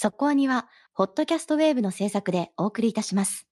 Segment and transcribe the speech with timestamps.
[0.00, 3.48] そこアニは、ホットキャストウェーブの制作でお送りいたします。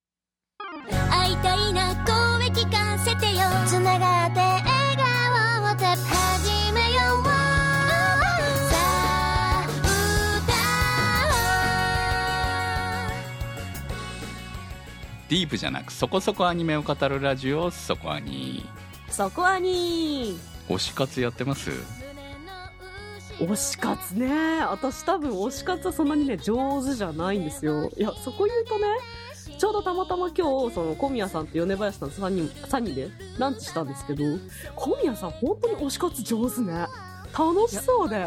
[1.10, 4.64] 会いたいな声聞かせてよつながって笑
[4.96, 7.30] 顔をた始めようさ
[8.76, 9.66] あ
[15.28, 18.64] ディープじゃなくそこそこアニメを語るラジオそこアニ
[19.10, 20.38] そこアニ
[20.68, 22.05] 推し活やってます？
[23.38, 24.60] 推し活ね。
[24.64, 27.90] 私多分推し活はそんなにね上手じゃないんですよ。
[27.96, 28.86] いやそこ言うとね
[29.58, 33.08] ちょうどたまたま今日その小宮さんと米林さん3人 ,3 人で
[33.38, 34.22] ランチしたんですけど
[34.74, 36.86] 小宮さん本当に推し活上手ね。
[37.36, 38.26] 楽しそうで。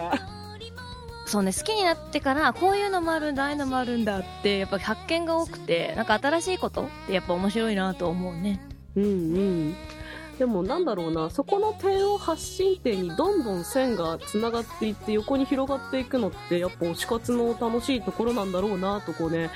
[1.25, 8.59] そうね好きになってからこういうのもあるんだああいうのもあるんだってやっぱ発見が多くてなんか新しいことってやっぱ面白いなと思うね。
[8.95, 9.75] うんうん
[10.39, 19.51] でもなんだろうなそこの点を発信点にどんどん線がつながっていって横に広がっていくのってやっぱ推し活の楽しいところなんだろうなとこうね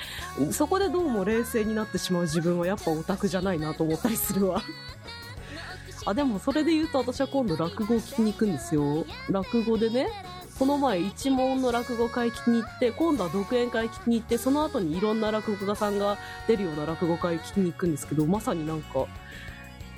[0.50, 4.62] そこでどうも冷静になってしまう自分はやっぱオタクじゃないなと思ったりするわ。
[6.06, 9.06] あでもそれで言うと私は今度落語を聞きに行くんですよ。
[9.30, 10.10] 落語でね
[10.58, 19.06] この前一門の落語会聞きに行って今度は独演会聞きに行ってその後にいろんな落語家さんが出るような落語会聞きに行くんですけどまさになんか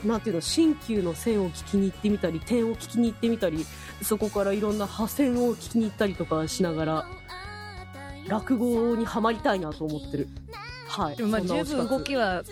[0.06, 3.66] なんていうの新旧の線を聞きに行ってみたり点を聞きに行ってみたり
[4.02, 7.06] そこからいろんな派線を聞きに行ったりとかしながら
[8.28, 10.28] 落語にはまりたいなと思ってる。
[10.88, 11.16] はい。
[11.16, 12.42] でもまあ十分動きは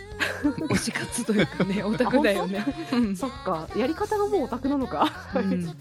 [0.43, 2.65] 推し活というかね オタクだよね。
[2.93, 3.69] うん そっか。
[3.77, 5.11] やり方がもうオタクなのか。
[5.35, 5.75] うん。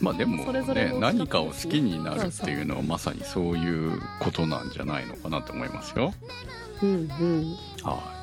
[0.00, 6.12] まあでもそれ何かを好きになるっていうのはまさにそういうことなんじゃないのかなと思いますよ
[6.82, 8.15] うんうんはいあ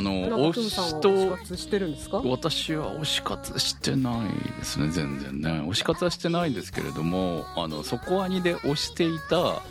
[0.00, 2.18] の中推しと推し活してるんですか？
[2.18, 5.50] 私は推し活してないですね全然ね。
[5.68, 9.62] 推し活はしてないんですけれどもあのそこアニで推していた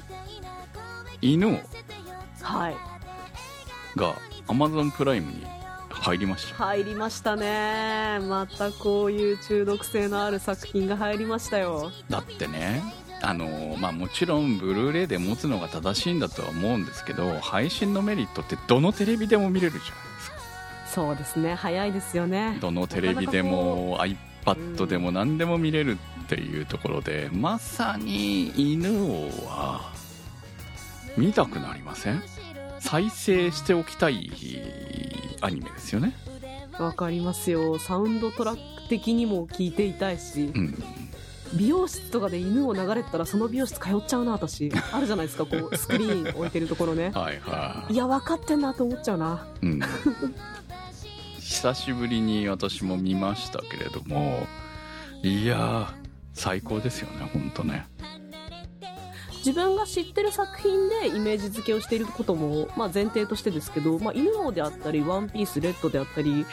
[1.22, 1.60] 犬
[2.42, 2.76] はい。
[3.96, 4.16] が
[4.48, 5.44] Amazon プライムに
[5.90, 6.56] 入りました。
[6.56, 8.20] 入りましたね。
[8.28, 11.92] またこういう中毒性のある作品が入りましたよ。
[12.10, 12.82] だってね
[13.22, 20.09] あのまあもちろんブルーレイで持つのが正しいんだとは思うんですけど配信のメリットってどのテレビでも見れるじゃないですか
[20.94, 22.58] そうですね早いですよね。
[22.62, 29.92] どのテレビでも iPad でも何でも見れるっていうところでまさに犬王は
[31.18, 32.22] 見たくなりません？
[32.80, 34.32] 再生しておきたい
[35.42, 36.14] アニメですよね。
[36.80, 37.78] わかりますよ。
[37.78, 40.84] サウンドトラック的にも聞いていたいしうん。
[41.56, 44.72] 美容室とかで犬を流れてたらその美容室通っちゃうな私。
[44.94, 47.12] あるじゃないですかこうスクリーン置いてるところね。
[47.14, 47.94] はいはい。
[47.94, 49.46] いや分かってんなと思っちゃうな。
[49.62, 49.80] うん
[51.50, 54.46] 久しぶりに私も見ましたけれども
[55.24, 55.88] いやー
[56.34, 57.88] 最高ですよね本当ね。
[59.40, 66.46] 自分が知ってる作品でイメージ付けをしていることも、まあ、前提としてですけど、まあ、犬王であったり、ワンピース、レッドであったり、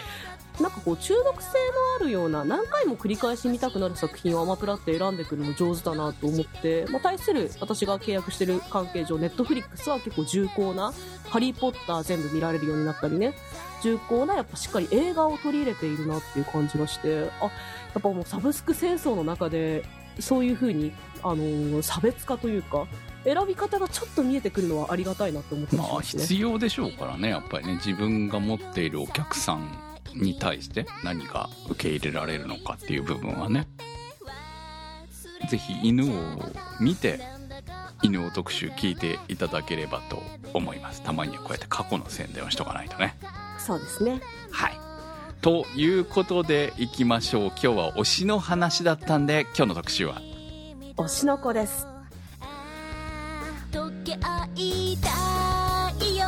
[0.61, 1.55] なんかこう中毒性の
[2.01, 10.95] あるような何回も繰り返し見たくなる作品をアマプラって選んでくるの上手だなと思って、まあ、対する私が契約してる関係上ネットフリックスは結構重厚な
[11.29, 13.35] 「ハリー・ポッター」全部見られるようになったりね。
[13.83, 17.51] 重厚なやっぱしっかり映画を取り入れているなっていう感じがしてあや
[17.99, 19.85] っぱもうサブスク戦争の中で
[20.21, 20.93] そういう風に
[21.23, 22.87] あのー差別化というか
[23.25, 26.23] 選び方がちょっと見えてくるのはありがたいなって思ってまあますね。
[26.23, 29.69] 必要でしょうからねやっぱりね自分が持っているお客さん
[30.15, 33.67] に対して何が受け入れられるのかっていう部分はね
[35.51, 36.39] ぜひ犬を
[36.81, 37.21] 見て
[38.03, 40.23] 犬王特集聞いていただければと
[40.55, 41.03] 思います。
[41.03, 43.17] たまにはこうやって過去の宣伝をしとかないとね。
[43.59, 44.21] そうですね。
[44.51, 44.79] はい。
[45.41, 47.49] ということでいきましょう。
[47.49, 50.21] 今日は推しの話だったんで今日の特集は？
[50.97, 51.87] 推しの子です。
[53.71, 55.09] 溶け合いた
[56.05, 56.27] いよ。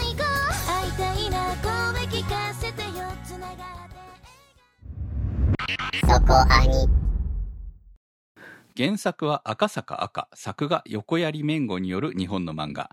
[0.00, 0.24] 最後。
[0.66, 1.70] 会いたいな声
[2.08, 2.90] 聞かせてよ
[3.24, 3.56] つながっ
[5.58, 6.06] て。
[6.06, 6.88] そこアニ
[8.76, 12.90] 原作は赤坂赤作画横槍めんごによる日本の漫画。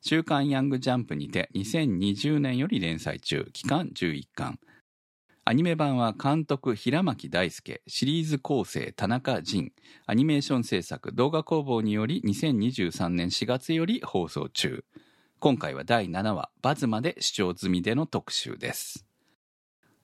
[0.00, 4.58] 週刊ヤングジャンプにて2020年より連載中期間11巻。
[5.44, 9.70] アニメ版は監督平巻大輔シリーズ構成田中仁。
[10.06, 14.84] アニメーション制作動画工房により2023年4月より放送中。
[15.38, 19.06] 今回は第7話バズまで視聴済みでの特集です。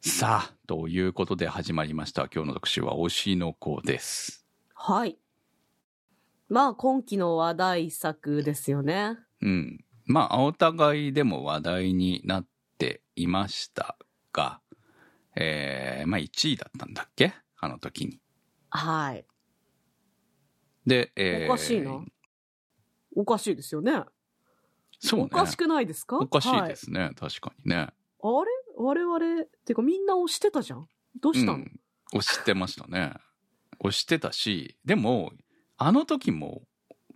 [0.00, 2.28] さあということで始まりました。
[2.32, 4.41] 今日の特集は推しの子です。
[4.84, 5.16] はい。
[6.48, 9.16] まあ今期の話題作ですよね。
[9.40, 9.84] うん。
[10.06, 12.46] まあ、お互いでも話題になっ
[12.78, 13.96] ていました
[14.32, 14.60] が、
[15.36, 17.32] えー、まあ1位だったんだっけ？
[17.58, 18.18] あの時に。
[18.70, 19.24] はい。
[20.84, 22.04] で、えー、おかしいな
[23.14, 24.02] おかしいですよね。
[24.98, 26.18] そうねおかしくないですか？
[26.18, 27.92] おかしいはですね、確かにねあれ？
[28.76, 30.88] 我々、ってかみんな押してたじゃん。
[31.20, 31.80] どうしたの、うん、
[32.14, 33.12] 押してましたね
[33.82, 35.32] 押してたしでも
[35.76, 36.62] あの時も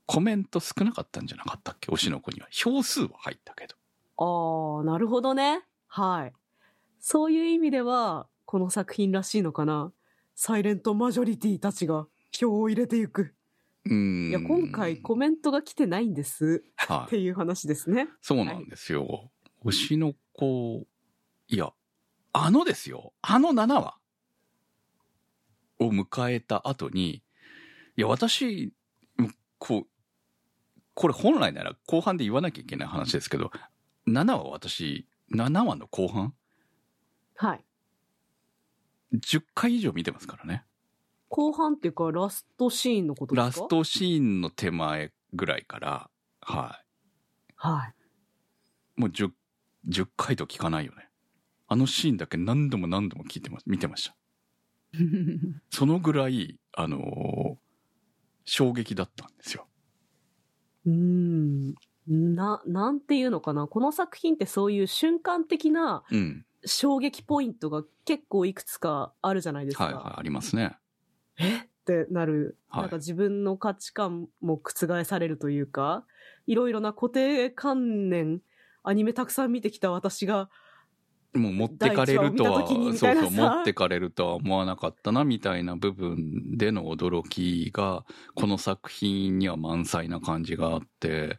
[0.05, 1.91] コメント少なかったんじゃなかったっけ？
[1.91, 3.75] 推しの子には票数は入ったけど
[4.19, 5.63] ああ、なるほどね。
[5.89, 6.33] はい。
[7.01, 9.93] そういう意味では、この作品らしいのかな？
[10.35, 13.35] サイレントマジョリティたちが票を入れていく。
[13.85, 16.65] うーんいや、今回コメントが来てないんです。
[16.77, 18.09] はいっていう話ですね。
[18.23, 19.31] そうなんですよ、
[19.65, 20.87] 推しの子
[21.49, 21.73] いや
[22.33, 23.99] あのですよあの7話
[25.79, 27.23] を迎えた後に
[27.97, 28.73] いや私
[29.59, 29.87] こう
[30.95, 33.51] これ本来なら後半で言わなきゃいけない話ですけど
[34.09, 36.35] 7話私7話の後半？
[37.37, 37.65] はい。
[39.15, 40.65] 10回以上見てますからね
[41.29, 43.47] 後半っていうか、ラストシーンのことですか？
[43.47, 43.69] ラス。
[43.69, 46.81] トシーンの手前ぐらいからは
[47.57, 47.95] はい。
[48.99, 49.31] いもう 10,
[49.89, 51.09] 10回と聞かないよね
[51.69, 54.17] あのシーンだけ何度も何度も聞いてます見てました
[55.71, 57.57] そのぐらいあのー
[58.49, 59.67] 衝撃だったんですよ
[60.87, 61.75] うーん。
[62.07, 63.67] な、なんていうのかな。
[63.67, 69.85] この作品ってそういう瞬間的なうん衝撃ポイントが結構いくつかあるじゃないですか。
[69.85, 70.77] はいはいありますね
[71.39, 71.59] え？
[71.59, 76.05] ってなる、はいなんか自分の価値観も覆されるというか、
[76.47, 78.43] いろいろな固定観念、
[78.83, 80.51] アニメたくさん見てきた私が、
[81.37, 88.05] もう持ってかれるとはそうそう持ってかれるとは思わなかったなみたいな部分での驚きが
[88.35, 91.39] この作品には満載な感じがあって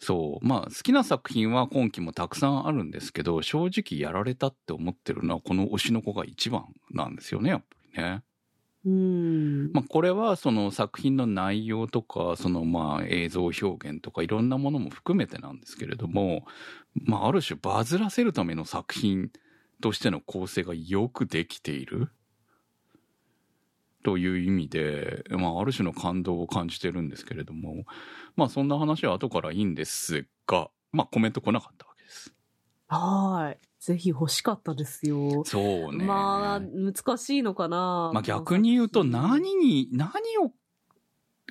[0.00, 7.66] そうまあ好きな作品は今期もたくさんあるんですけど正直やられたって思ってるのはこの推しの子が一番なんですよねやっぱ
[7.96, 8.22] りね。
[8.84, 8.92] うー
[9.68, 9.72] ん。
[9.72, 16.46] まあ、これはその作品の内容とかそのまあ映像表現とかいろんなものも含めてなんですけれども、
[16.94, 19.30] まあ、ある種バズらせるための作品
[19.82, 22.10] としての構成がよくできている
[24.04, 27.84] という意味で、まあ、ある種の感動を感じてるんですけれども
[28.36, 32.32] まあそんな話は後からいいんですが、まあ、コメント来なかったわけです。
[32.88, 33.67] はーい。
[33.78, 35.44] ぜひ欲しかったですよ。
[35.44, 36.04] そうね。
[36.04, 38.10] まあ、難しいのかな。
[38.12, 40.52] まあ逆に言うと何に、何を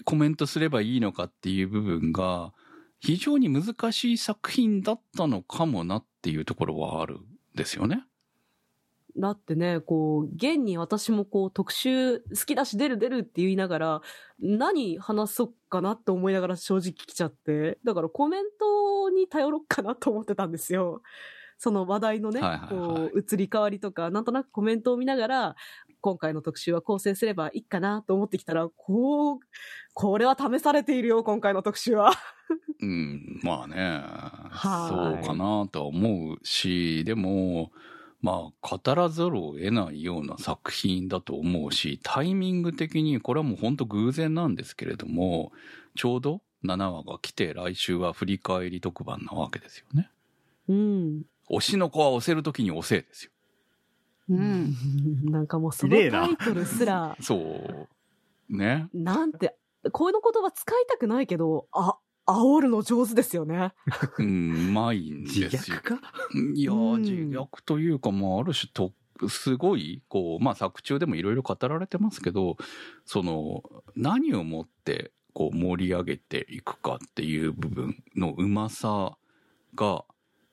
[0.04, 2.54] コメントすればいいのかっていう部分が
[3.00, 7.26] 非常に難しい作品だったのかもなっていうところはあるん
[7.56, 8.04] ですよね。
[9.20, 14.02] だってね、こう、現に私もこう、特集好きだし出る出るって言いながら、
[14.40, 21.02] 何話そうかなって思いながら正直来ちゃって、だからコメントに頼ろうかなと思ってたんですよ。
[21.58, 25.56] その話題のね、はいはいはいこう、移り変わりとか、なんとなくコメントを見ながら、
[26.02, 29.40] 今回の特集は構成すればいいかなと思ってきたら、こう、
[29.94, 32.12] これは試されているよ、今回の特集は。
[32.80, 34.02] うん、まあね、
[34.50, 37.72] はいそうかなとは思うし、でも、
[38.22, 45.52] まあ、語らざるを得ないような作品だと思うし、タイミング的に、これはもう本当偶然なんですけれども、
[45.96, 50.10] ちょうど7話が来て、来週は振り返り特番なわけですよね。
[50.68, 51.24] うん。
[51.50, 53.32] 推しの子は押せるときに押せですよ。
[54.30, 54.76] うん。
[55.32, 58.56] なんかもうそのタイトルすら、 そう。
[58.56, 58.90] ね。
[58.94, 59.56] なんて、
[59.92, 63.74] この言葉使いたくないけど、あ、煽るの上手ですよね。
[64.18, 65.82] うん、うまいん自ですよ虐。
[65.82, 66.02] か？
[66.54, 68.94] いや自虐というか、まあ、ある種と、
[69.30, 72.58] すごい、こう、まあ、作中でもいろいろ語られてますけど、
[73.06, 73.64] その、
[73.96, 79.18] 何をもって、こう、盛り上げていくかっていう部分のうまさ
[79.76, 80.04] が、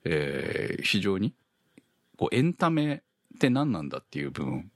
[0.05, 1.33] えー非常に、
[2.17, 3.03] こう、エンタメ
[3.35, 4.71] って何なんだっていう部分、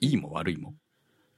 [0.00, 0.74] いいも悪いも、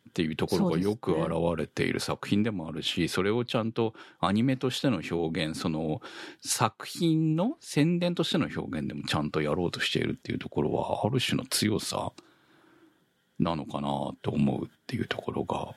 [0.09, 6.01] っていうところがよく現れている作品でもあるし、それをちゃんとアニメとしての表現、その、
[6.41, 12.13] 作品の宣伝としての表現でもちゃんとやろうとしているっていうところはある種の強さ
[13.39, 15.75] なのかなと思うっていうところが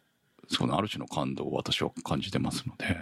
[0.48, 2.98] そのある種の感動を私は感じてますので。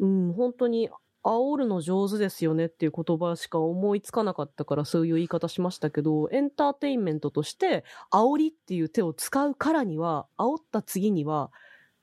[0.00, 0.88] うん、本当に、
[1.28, 11.50] 煽るの上手ですよねっていう言葉しか思いつかなかったからそういう言い方しましたけど、エンターテインメントとして、煽りっていう手を使うからには、煽った次には、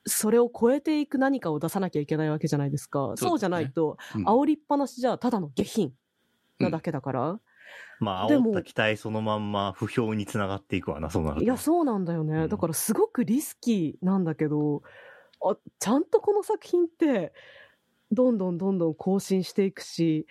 [0.06, 3.14] それを超えていく何かを出さなきゃいけないわけじゃないですか。
[3.16, 5.92] そうねじゃないと、うん煽りっぱなしじゃただの下品
[6.60, 7.40] なだけだから。
[8.00, 11.44] まあ、でも煽った期待そのまんま不評につながっていくわな、そうなると。
[11.44, 12.44] いや、そうなんだよね。
[12.44, 14.84] うんだからすごくリスキーなんだけど、
[15.44, 17.34] あ、ちゃんとこの作品って、
[18.16, 20.28] どんどんどんどん更新していくし、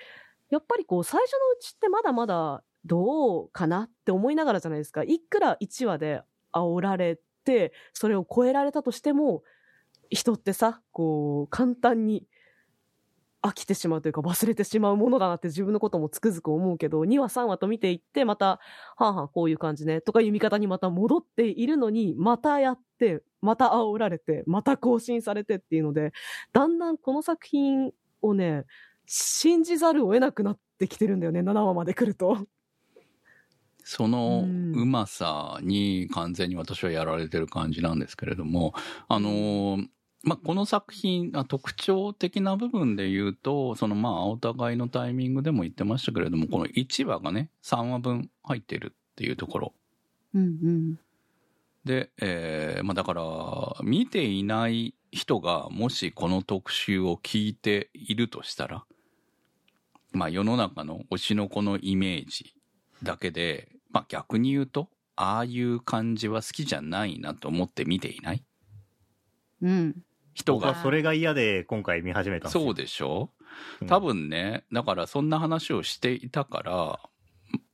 [0.50, 5.02] やっぱりこう、最初のうちってまだまだどうかなって思いながらじゃないですか。
[5.04, 6.22] いくら1話で
[6.52, 9.42] 煽られて、それを超えられたとしても、
[10.10, 12.26] 人ってさ、こう、簡単に
[13.44, 18.60] 飽きてしまうというか忘れてしまうものだなって自分のこともつくづく思うけど、2話3話と見ていって、また、は
[18.96, 26.12] あはあこういう感じね、とかいう見方にまた戻っているのに、またやって、また煽られて、また更新されてっていうので、
[26.54, 28.64] だんだんこの作品をね、
[29.06, 32.46] 信じざるを得なくなってきてるんだよね、7話まで来ると。
[33.86, 38.72] そのうんうまさに完全に私はやられてる感じなんですけれども、
[39.08, 39.86] あのー
[40.24, 49.74] まあ、この作品、あ特徴的な部分で言うと、そのまあ、お互いのタイミングでも言ってましたけれども、この1話がね、3話分入ってるっていうところ。
[50.34, 50.98] うんうん。
[51.84, 53.22] で、えーまあだから、
[53.82, 58.84] 見ていない人がもしこの特集を聞いているとしたら、
[60.12, 62.54] まあ世の中の推しの子のイメージ
[63.02, 68.42] だけで、まあ逆に言うと、ああいう感じは好きじゃないなと思って見ていない
[69.62, 69.96] うん。
[70.34, 70.66] 人が。
[70.66, 72.48] 僕はそれが嫌で今回見始めた。
[72.48, 73.30] そうでしょ？
[73.80, 77.00] うん多分ね、だからそんな話をしていたから、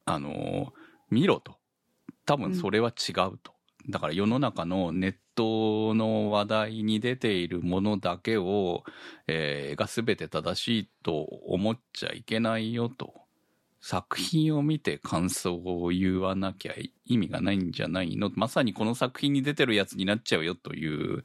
[0.05, 0.75] あの、
[1.11, 1.57] 見ろと。
[2.26, 3.55] 多分それは違うと。
[3.88, 8.85] だから世の中のネットの話題に出ているものだけを、
[9.26, 13.14] えーが全て正しいと思っちゃいけないよと。
[13.81, 16.75] 作品を見て感想を言わなきゃ
[17.07, 18.31] 意味がないんじゃないの？
[18.35, 21.25] まさにこの作品に出てるやつになっちゃうよという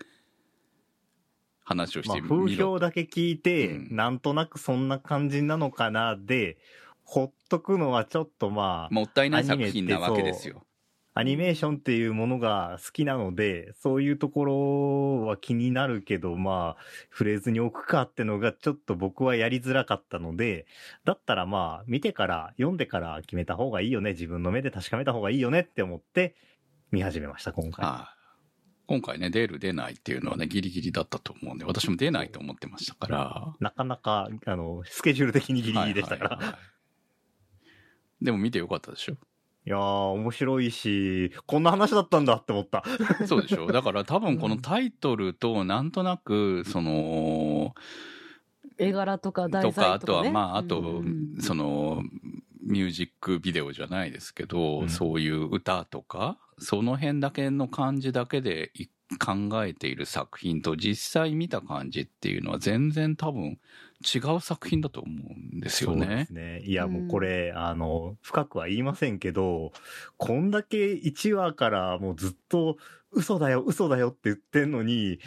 [1.66, 2.38] 話をしまあ、てみろ。
[2.46, 6.58] 風評だけ聞いて、うんなんとなくそんな感じなのかなで、
[7.04, 10.66] ほっとくのはちょっとまあ、もったいない作品なわけですよ。
[11.18, 20.66] アニメーションっていうものが好きなので、そういうところは気になるけど、まあ、触れずに置くかってのがちょっと僕はやりづらかったので、
[21.06, 26.36] だったらまあ、見てから、読んでから決めた方がいいよね、自分の目で確かめた方がいいよねって思って、
[26.92, 27.86] 見始めました、今回。
[27.86, 28.15] はい
[28.88, 33.54] 今回ね、出る出ないっていうのはね、ギリギリだったと思うんで、私も出ないと思ってましたから。
[33.60, 36.30] なかなか、あの、スケジュール的にギリギリでしたから。
[36.38, 36.76] はいはいはい
[38.22, 39.14] でも見てよかったでしょ
[39.68, 42.84] いやー、面白いし、こんな話だったんだって思った。
[43.26, 47.74] そうでしょだから多分このタイトルとなんとなく、その、
[48.78, 50.20] 絵柄とか題とか、材とか、ね。
[50.20, 52.04] あとは、まあ、あとうん、その、
[52.66, 58.88] ミュージックビデオじゃないですけど、うんそういう歌とか、その辺だけの感じだけでい
[59.20, 63.60] 考えている作品と実際見た感じっていうのは全然多分
[64.02, 66.34] 違う作品だと思うんですよねそうです。
[66.34, 66.62] ね。
[66.66, 69.72] いや、もうこれ、あの、深くは言いませんけど、
[70.18, 72.78] こんだけ1話からもうずっと
[73.12, 75.20] 嘘だよ、嘘だよって言ってんのに、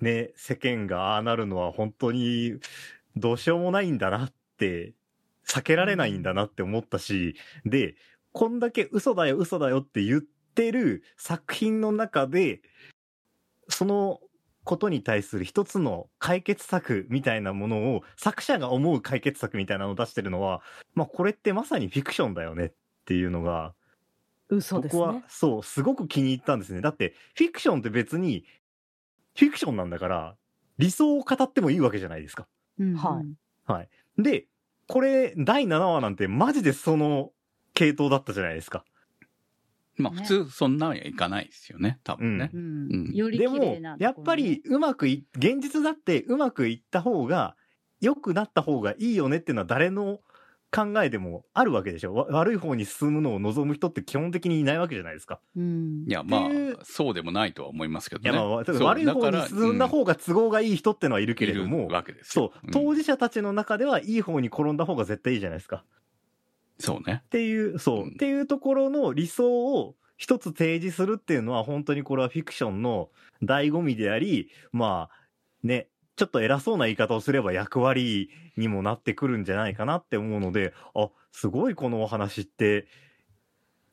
[0.00, 2.58] ね、世間がああなるのは本当に
[3.16, 4.92] どうしようもないんだなって、
[5.48, 7.96] 避けられないんだなって思ったし、で、
[8.32, 12.60] こんだけ嘘だよ、嘘だよって言ってる作品の中で、
[13.68, 14.20] その
[14.64, 20.60] ことに対する一つの解決策みたいなものを作者が思う解決策みたいなのを出してるのは、
[20.94, 22.72] まあこれってまさにフィクションだよねっ
[23.06, 23.74] ていうのが、
[24.50, 25.24] 嘘です僕はね。
[25.28, 26.82] そう、すごく気に入ったんですね。
[26.82, 28.44] だってフィクションって別に
[29.34, 30.36] フィクションなんだから
[30.76, 32.46] 理想を語ってもいいわけじゃないですか。
[32.78, 33.88] うんはいはい。
[34.18, 34.46] で、
[34.88, 37.30] これ第7話なんてマジでその
[37.74, 38.78] 系統だったじゃないですか。
[38.78, 38.84] ね
[39.98, 42.50] まあ普通そんなんはいかないですよね、多分ね。
[42.52, 42.60] うん。
[42.60, 43.14] うん。
[43.14, 47.56] よりでも綺麗な、やっぱりうまくい、現実だってうまくいった方が、
[48.00, 50.20] 良くなった方がいいよねっていうのは誰の
[50.70, 52.14] 考えでもあるわけでしょ？
[52.14, 55.40] わ悪い方に進むのを望む人って基本的にいないわけじゃないですか。
[55.56, 56.50] うんいや、まあ、
[56.84, 58.38] そうでもないとは思いますけどいや、ね。
[58.38, 62.52] まあ、悪い方に進んだ方が都合がいい人ってのはいるけれどいもる、わけですそよ。
[62.64, 65.84] う、ん当事者たちの中ではいい方に転んだ方が絶対いいじゃないですか。
[66.78, 67.22] そうね。
[67.24, 73.08] っていう、そう、うんっていうところの理想を一つ提示するっていうのは本当にこれはフィクションの
[73.42, 75.16] 醍醐味であり、まあ、
[75.62, 82.88] ね、ちょっと偉そうな言い方をすれば役割にもなってくるんじゃないかなって思うので、あ、すごいこのお話って、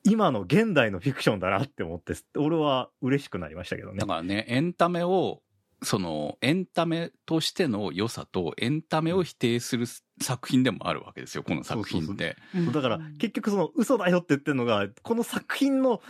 [0.02, 4.06] 今の現代のフィクションだなって思って、俺は嬉しくなりましたけどねだ。
[4.06, 5.40] からね、エンタメを、
[5.82, 9.86] その、エンタメとしての良さと、エンタメを否定する
[10.20, 12.36] 作品でもあるわけですよ、この作品って。
[12.56, 16.02] うんだから結局その嘘だよって言ってるのが、この作品の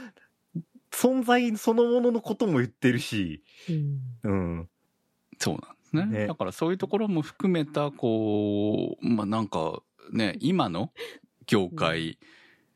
[0.91, 4.69] 存在そのもののことも言ってるし、うんうん。
[5.39, 6.19] そうなんですね。
[6.21, 6.27] ね。
[6.27, 10.93] だからそういうところも含めた、こう、まあなんか、ね、今の
[11.47, 12.19] 業界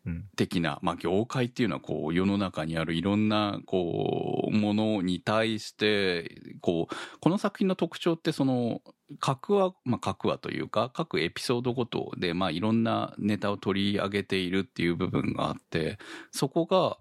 [0.06, 0.24] うん。
[0.34, 8.80] 的な、まあ業界っていうのはこう世の中にあるいろんなこうものに対して、こう、この作品の特徴ってその、
[9.18, 15.98] 各話、まあ各話というか、各エピソードごとで、まあいろんなネタを取り上げているっていう部分があって、
[16.30, 16.98] そこが、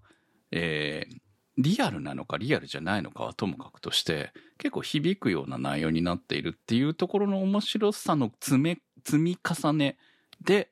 [0.52, 1.29] えー
[1.60, 9.98] リアルなのかリアルじゃないのかはともかくとして、結構響くような内容になっているっていうところの面白さの積め、積み重ね
[10.42, 10.70] で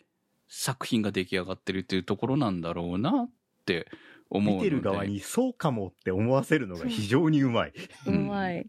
[0.48, 3.30] 作品が出来上がってるっていうところなんだろうなっ
[3.66, 3.88] て
[4.30, 4.56] 思う。
[4.56, 7.74] 見てる側にそうかもって思わせるのが非常にうまい。
[8.06, 8.66] うまい。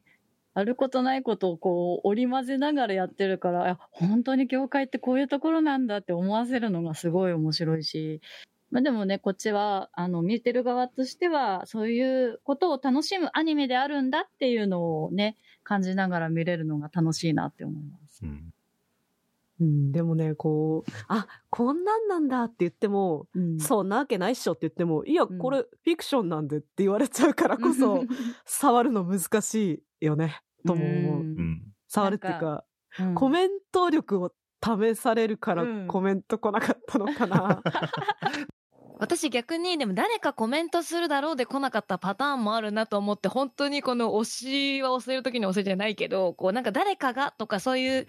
[0.54, 8.20] あることないことをこう織り交ぜながらやってるから、本当に業界ってこういうところなんだって思わせるのがすごい面白いし、
[8.70, 18.24] まあでもね、こっちは、あの、見てる側としては、そういうことを楽しむアニメであるんだっていうのをね、感じながら見れるのが楽しいなって思います。
[18.24, 18.52] うん。
[19.60, 28.04] うん、でもね、こう、あ、こんなんなんだって言っても、うんそんなわけないっしょって言っても、いや、うんこれフィクションなんでって言われちゃうからこそ、
[28.44, 31.22] 触るの難しいよね、とも思う。
[31.22, 31.62] うん。
[31.88, 32.64] 触るっていうか、
[32.98, 34.32] うんコメント力を
[34.64, 37.62] 試されるからうんコメント来なかったのかな。
[38.98, 44.24] 私逆にでも誰かコメントするだろうで来なかったパターンもあるなと思って本当にこの推
[44.78, 48.06] しは押せる時に押せじゃないけどこうなんか誰かがとかそういう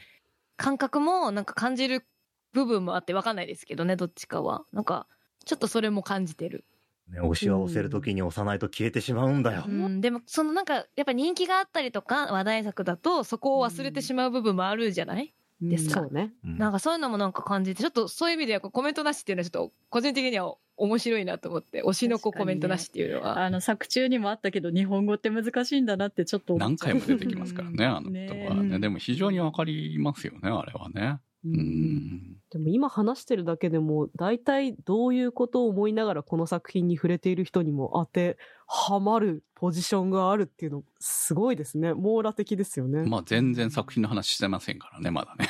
[0.58, 2.06] 感覚もなんか感じる
[2.54, 4.64] 部分もあってわかんないですけどねどっちかは。
[4.74, 5.08] なんか
[5.46, 6.66] ちょっとそれも感じてる、
[7.10, 9.66] ね、推しは押せるときに押さないと消えてしまうんだよ。
[9.68, 9.72] う。
[9.72, 16.02] ん、でもそのなんかやっぱ人気があったりとか話題作だとそこを忘れてしまう部分もあるじゃない、ですか。
[16.02, 16.34] そうね。
[16.44, 16.58] うん。
[16.58, 28.28] なんかそういうのもなんか感じてちょっとそういう意味ではコメントなしっていうのはちょっと個人的には面白いなと思って推しの子コメントなしっていうのは、あの、作中にもあったけど、日本語って難しいんだなってちょっと何回も出てきますからね、あのね。
[28.32, 28.80] 言葉はね。
[28.80, 31.20] でも非常にわかりますよね、あれはね。
[31.44, 41.94] でも今話してるだけでも、大体どういうことを思いながらこの作品に触れている人にも当てはまるポジションがあるっていうの、すごいですね。
[41.94, 43.04] 網羅的ですよね。
[43.04, 45.48] まあ全然作品の話してませんからね、まだね。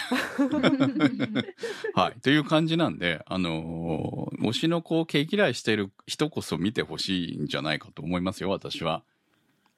[1.96, 2.20] はい。
[2.22, 9.04] という感じなんで、あのー推しの子を毛嫌いしている人こそ見てほしいんじゃないかと思いますよ、私は。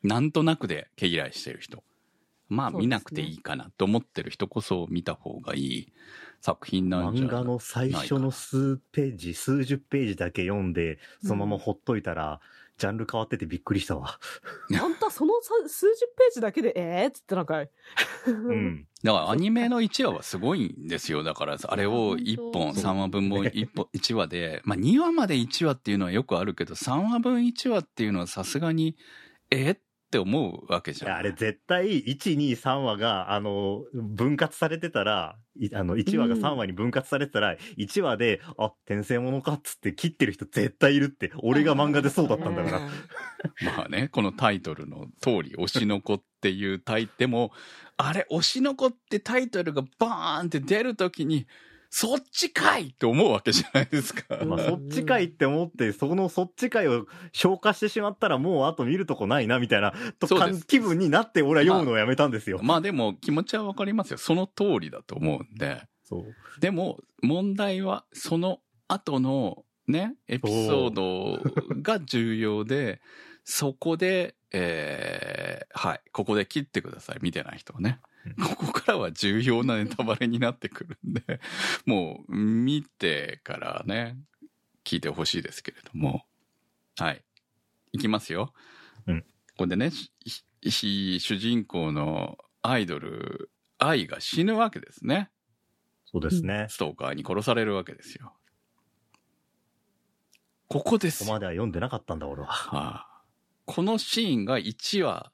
[0.04, 1.84] なんとなくで毛嫌いしている人。
[2.52, 5.94] まあ見なくていいかなと思ってる人こそ見た方がいい
[6.42, 12.42] 作品なんじゃ漫画の最初の数ページ、数十ページだけ読んで、そのままほっといたら、
[12.78, 14.20] ジャンル変わっててびっくりしたわ。
[14.74, 17.70] あんたそのさ数十ページだけで、えーっつってなんかい。
[18.26, 18.88] うん。
[19.04, 21.24] だからアニメの1話はすごいんですよ。
[21.24, 28.98] だからあれを1本、3話分も1本、1話で、まあ2話まで1話っていうのはよくあるけど、3話分1話っていうのはさすがに、
[29.52, 29.80] えっ
[30.12, 31.16] て思うわけじゃん。
[31.16, 42.80] あれ絶対、1、2、3話が、あの、分割されてたら、いあの、1話が3話に分割されてたら、1話で、あ、転生ものかっつって切ってる人絶対いるって、俺が漫画でそうだったんだから。
[43.78, 47.54] まあね、このタイトルの通り、推しの子っていうタイでも、
[47.96, 51.48] あれ、推しの子ってタイトルがバーンって出るときに、
[51.94, 54.38] そっちかいって思うわけじゃないですか。
[54.48, 62.62] まあ、そっちかいって思って、そのそっちかいを消化してしまったら、もうあと見るとこないな、みたいな、とそうです気分になって、俺は読むのをやめたんですよ。
[62.64, 64.18] まあでも気持ちはわかりますよ。
[64.18, 65.84] その通りだと思うんで。
[66.04, 66.62] そう。
[66.62, 71.40] でも問題はその後のね、エピソード
[71.82, 73.02] が重要で、
[73.44, 78.00] そこで、えー、はい、ここで切ってください、見てない人はね。
[78.44, 81.40] ここからは重要なネタバレになってくるんで、
[81.86, 84.18] もう見てからね、
[84.84, 86.26] 聞いてほしいですけれども。
[86.98, 87.24] はい。
[87.94, 88.54] いきますよ。
[89.08, 89.26] うん。
[89.58, 89.92] これでね、
[90.62, 95.32] 主人公のアイドル、愛が死ぬわけですね。
[96.06, 96.68] そうですね。
[96.70, 98.34] ストーカーに殺されるわけですよ。
[100.68, 101.26] ここですよ。
[101.26, 102.48] ここまでは読んでなかったんだ、俺は。
[102.48, 103.12] はあ
[103.66, 105.32] このシーンが1話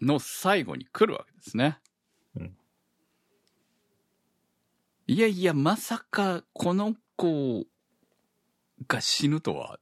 [0.00, 1.78] の最後に来るわけですね。
[2.36, 2.56] うん
[5.06, 7.66] いやいや、まさかこの子
[8.88, 9.78] が死ぬとは、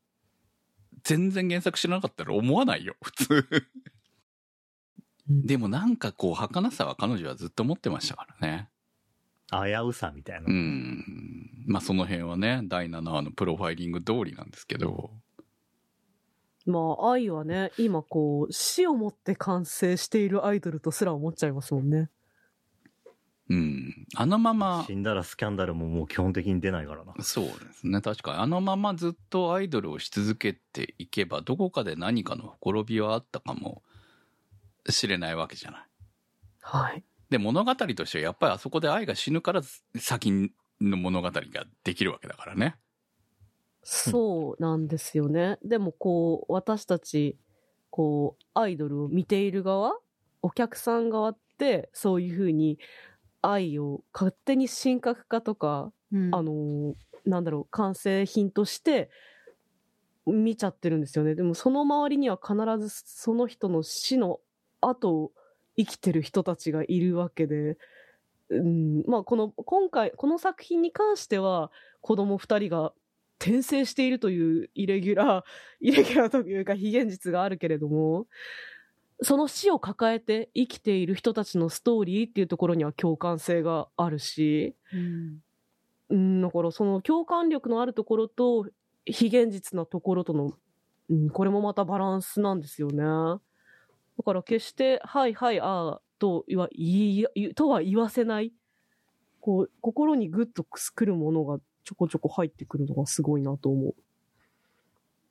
[1.05, 3.35] 全然原作知らなかったら思わないよ、普通。
[3.35, 8.69] うんでもなんかこう、儚さは彼女はずっと持ってましたからね。
[9.51, 10.47] 危うさみたいな。
[10.49, 11.05] うん。
[11.67, 15.11] まあその辺はね、第7話のプロファイリング通りなんですけど、
[16.67, 22.09] まあ、愛はね、今こう、死をもって完成しているアイドルとすら思っちゃいますもんね。
[23.51, 24.07] うん。
[24.15, 27.15] あのまま、死んだらスキャンダルももう基本的に出ないからな。
[27.21, 28.01] そうですね。
[28.01, 28.39] 確かに。
[28.39, 33.83] あのままずっとアイドルをし続けていけば、どこかで何かのほころびはあったかも
[34.89, 35.87] しれないわけじゃない。
[36.61, 37.05] はい。
[37.31, 39.63] で、物語としてはやっぱりあそこで愛が死ぬから
[39.99, 41.43] 先の物語が
[41.85, 42.77] できるわけだからね。
[43.83, 45.59] そうなんですよね。
[45.65, 47.37] でもこう、私たち、
[47.91, 49.99] こう、アイドルを見ている側、
[50.41, 52.79] お客さん側って、そういうふうに
[53.43, 59.11] 愛を勝手に神格化とか、うんあのーなんだろう、完成品として
[60.27, 61.35] 見ちゃってるんですよね。
[61.35, 64.41] でもその周りには必ずその人の死の
[64.81, 65.33] 後を
[65.77, 67.79] 生きてる人たちがいるわけで、
[68.51, 72.93] うん、まあこの、今回、この作品に関しては子供二人が
[73.39, 75.45] 転生しているというイレギュラー、
[75.81, 78.27] イレギュラーというか非現実があるけれども、
[79.23, 84.75] その死を抱えて生きている人たちのストーリーっていうところには共感性があるし、
[86.11, 88.67] うん、だからその共感力のあるところと
[89.05, 90.53] 非現実なところとの、
[91.11, 93.03] うん、これもまたバランスなんですよね。
[94.19, 98.53] だから決して、はいはい、ああ、と言、いい、いとは言わせない、
[99.41, 103.95] こう、心にグッとくるものがちょこちょこ入ってくるのがすごいなと思う。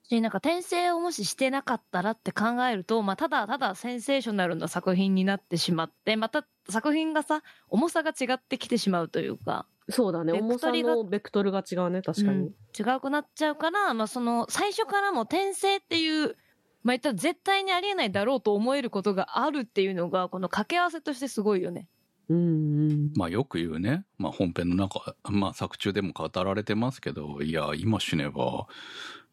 [0.03, 10.33] し、なんか転生をもししてなかったらって考えると、まあ、ただただセンセーショナルな作品になってしまって、また作品がさ、重さが違ってきてしまうというか、そうだね。
[10.33, 12.37] 重さのベクトルが違うね、確かに。
[12.37, 16.37] うん違うくなっちゃうから、まあ、その、最初からも転生っていう、
[16.83, 21.89] まあ、言ったら絶対にありえないだろうと思えることがあるっていうのが、この掛け合わせとしてすごいよね。
[22.29, 23.13] うん、うん。
[23.15, 28.67] まあよく言うね、まあ本編の中、まあ作中でも語られてますけど、いや、今死ねば、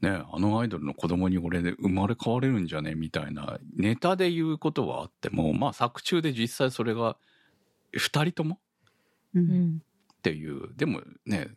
[0.00, 7.16] ね、あのアイドルの子供に俺で生まれ変われるんじゃねみたいな、ネタで言うことはあっても、まあ作中で実際それが、
[7.92, 8.60] 二人とも？
[9.34, 9.82] ううんん。
[10.14, 11.48] っていう、でもね、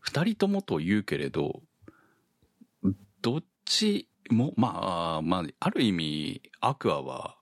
[0.00, 1.62] 二人ともと言うけれど、
[3.22, 7.36] どっちも、まあ、まあ、ある意味、アクアは、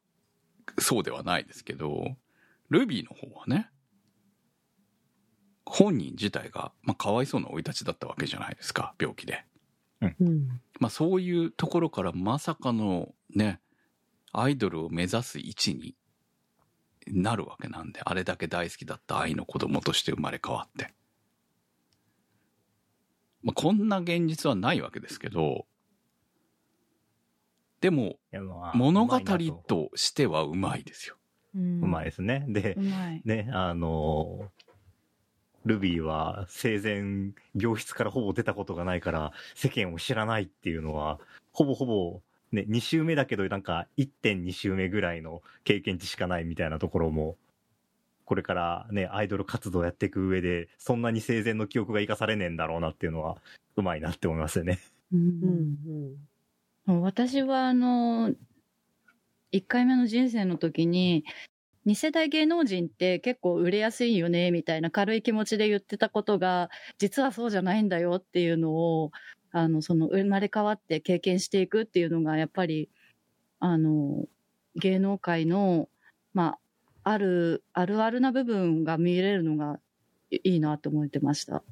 [0.79, 2.17] そうではないですけど、
[2.73, 3.71] ルビーの方はね、
[5.65, 9.45] 本人自体が、まあ、かわいそうな生い立ちだったわけじゃないですか、病気で。
[10.01, 10.61] うん。
[10.81, 13.61] まあ、そういうところからまさかのね、
[14.33, 15.95] アイドルを目指す位置に
[17.07, 20.93] なるわけなんで、あれだけ大好きだった愛の子供として生まれ変わって。
[23.43, 25.67] まあ、こんな現実はないわけですけど、
[27.81, 28.19] でも、
[28.75, 29.21] 物語
[29.67, 31.17] としてはうまいですよ。
[31.55, 32.45] ううまいですね。
[32.49, 32.77] で。
[33.25, 34.51] ね、あの、
[35.65, 41.21] ルビーは生前病室からほぼ出たことがないから世間を知らないっていうのは、
[41.53, 42.21] ほぼほぼ
[42.53, 47.37] ね、2週目だけどなんか1.2週目ぐらいの経験値しかないみたいなところも、
[48.25, 53.39] これからね、アイドル活動やっていく上で、そんなに生前の記憶が生かされねえんだろうなっていうのは、
[53.77, 54.79] うまいなって思いますよね。
[55.13, 56.17] ううんん
[56.87, 57.03] うん。
[57.03, 58.33] 私はあの、
[59.53, 61.25] 1回目の人生の時に、
[61.87, 69.13] 2世代芸能人って結構売れやすいよね、みたいな軽い気持ちで言ってたことが、実はそうじゃないんだよっていうのを、
[69.53, 72.91] あの、その生まれ変わって経験していくっていうのが、やっぱり、
[73.61, 74.27] あの、
[74.77, 75.89] 芸能界の、
[76.35, 76.59] ま
[77.05, 79.81] あ、ある、あるあるな部分が見れるのが
[80.31, 81.65] いいいなと思ってました。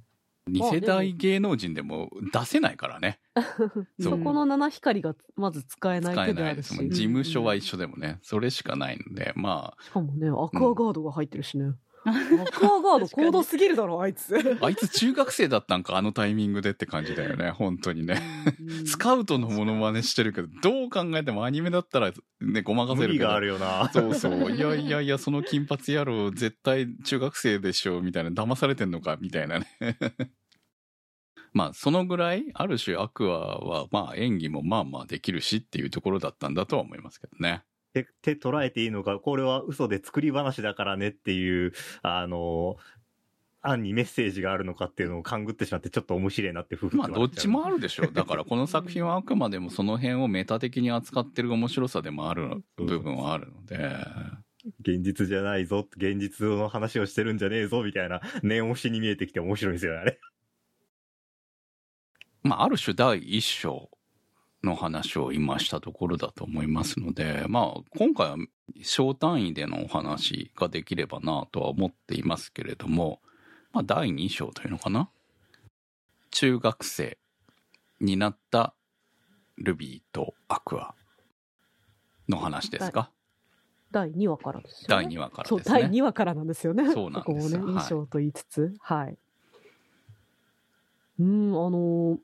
[0.51, 3.21] 二世代芸能人でも出せないからね。
[4.01, 6.33] そこの七光がまず使えない使え。
[6.33, 6.91] ないですもん。
[6.91, 11.75] 事務所は一緒でもね、それしかないので、ましかもね、アクアガードが入ってるしね。
[12.05, 14.35] アクアガード高度すぎるだろ、あいつ。
[14.35, 18.21] あ、 あいつ中学生だったんか、あのタイミングでって感じだよね、本当にね。
[18.59, 23.31] うんスカウトのモノマネしてるけど、どう考えてもアニメだったらね、ごまかせるけど。
[23.31, 23.91] あるよな。
[23.93, 24.53] そうそう。
[24.53, 28.31] いやいやいや、その金髪野郎絶対中学生でしょ、みたいな。
[28.31, 29.67] 騙されてんのか、みたいなね。
[31.53, 37.63] まあ、そのぐらい、ある種アクアは、まあ演技もまあまあできるしっていうところだったんだとは思いますけどね。
[37.93, 42.77] 手、手捉えていいのか、これは嘘で作り話だからねっていう、あの、
[43.63, 48.13] 案にメッセージがあるのかっていうのを勘ぐってしまってちょっと面白いなって夫婦まあ、どっちもあるでしょう。
[48.13, 53.79] だから、この作品はあくまでもその辺をメタ的に扱ってる面白さでもある部分はあるので、
[54.81, 60.21] 現実じゃないぞ、現実の話をしてるんじゃねえぞ、みたいな念押しに見えてきて面白いですよね、あれ。
[62.43, 63.91] まあ、ある種第一章
[64.63, 68.37] の話を今したところだと思いますので、まあ、今回は
[68.83, 73.21] 小単位でのお話ができればなとは思っていますけれども、
[73.73, 75.11] まあ、第二章というのかな
[76.31, 77.19] 中学生
[78.01, 78.75] になった
[79.57, 80.95] ルビーとアクア
[82.29, 83.11] の話ですか、
[83.91, 85.05] 第2話からですよね。
[85.05, 85.81] 第2話からそう、ですね。
[85.81, 86.93] 第2話からなんですよね。
[86.93, 89.19] そうなんですここもね、はい印象と言いつつ、はい。
[91.19, 92.19] うん、あのー、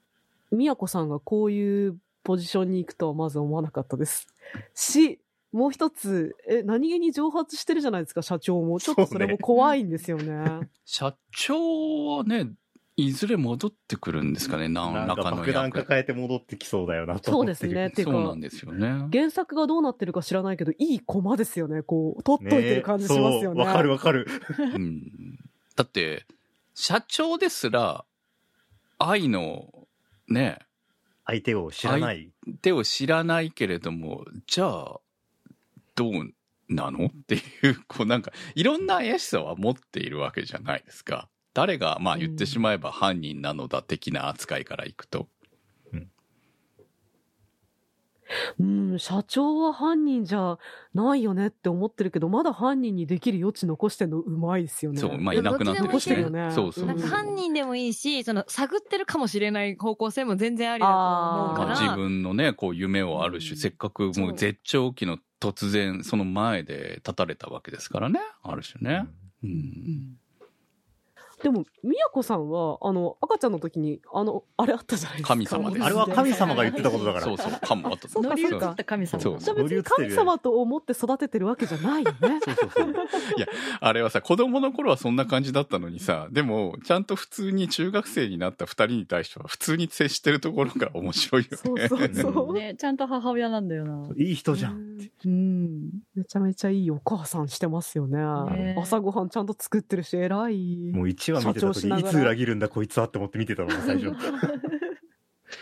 [0.57, 4.27] みやこさんがこういうポジションに行くとはまず思わなかったです。
[4.75, 5.21] し、
[5.53, 8.81] もう一つ、え、何気に蒸発してるじゃないですか、社長も。
[8.81, 10.69] ちょっとそれも怖いんですよね。
[10.85, 12.51] 社長はね、
[12.97, 15.79] いずれ戻ってくるんですかね、何なんらかのか爆弾役。
[15.79, 17.69] 抱えて戻ってきそうだよなとそう思ってる。
[17.69, 17.87] ですね。
[17.89, 19.09] っていうかそうなん、ですよね。
[19.13, 21.83] 原作がどうなってるか知らないけど、いい駒ですよね。
[21.83, 23.65] こう、取っといてる感じしますよね。
[23.65, 24.27] わかるわかる。
[24.59, 25.39] うん
[25.77, 26.27] だって、
[26.75, 28.07] 社長ですら、
[28.99, 29.76] 愛の、
[30.29, 30.59] ね、
[31.25, 32.31] 相手を知らない。
[32.63, 35.01] 手を知らないけれども、じゃあ、
[35.95, 36.33] どう
[36.69, 37.07] なの？
[37.07, 37.39] ってい
[37.71, 41.29] う、こうなんか、いろんな怪しさは持っているわけじゃないですか。
[41.55, 45.29] 誰が、まあ言ってしまえば犯人なのだ的な扱いからいくと。
[48.59, 50.59] うん、社長は犯人じゃ
[50.95, 55.01] ないよねって思ってるけど、まだ犯人にできる余地残してんのうまいですよね。
[55.01, 56.47] そう、まあいなくなってるしどっちでもいいけどね。
[56.49, 60.95] ねそうそうなんか犯人でもいいし、その探ってるかもしれない方向性も全然ありだと
[61.45, 61.69] 思うから。
[61.69, 68.21] まあ自分のね、こう夢をある種、うんせっかくもう絶頂期の突然、その前で立たれたわけですからね。
[68.43, 69.07] ある種ね。
[69.43, 70.17] うんうん
[71.43, 75.35] でも、みやこさんは、あの、赤ちゃんの時に、あの、あれあったじゃないですか。
[75.35, 77.25] 神様ですあれは神様が言ってたことだから。
[77.25, 77.93] そうそう、かも。
[77.93, 79.21] あと、そうか乗り移った神様。
[79.21, 82.41] そう別に神様と思って育ててるわけじゃないよね。
[82.45, 82.95] そうそうそう。
[83.81, 91.57] あれはさ、子供の頃はそんな感じだったのにさ、でも、ちゃんと普通に中学生になった二人に対しては、普通に接してるところが面白いよね。
[91.57, 92.55] そうそうそう。
[92.55, 94.09] ね、ちゃんと母親なんだよな。
[94.17, 94.97] いい人じゃん。
[94.97, 95.09] ん。
[95.25, 95.91] うん。
[96.15, 98.19] めちゃめちゃいいお母さんしてますよね。
[98.57, 100.93] ね朝ごはんちゃんと作ってるし、偉い。
[100.93, 104.07] もう1話見てた時、いつ裏切るんだこいつはって思って見てたの、最初。
[104.07, 104.15] いや、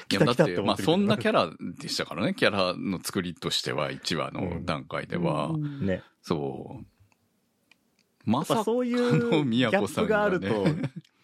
[0.09, 1.51] 来た来たってだって、まあ、そんなキャラ
[1.81, 5.49] でしたからね、キャラの作りとしては、1話の段階では。
[5.49, 6.03] うんね。
[6.23, 6.85] そう。
[8.25, 10.67] まさかぱそういうあのギャ宮子ップがさんがねあると、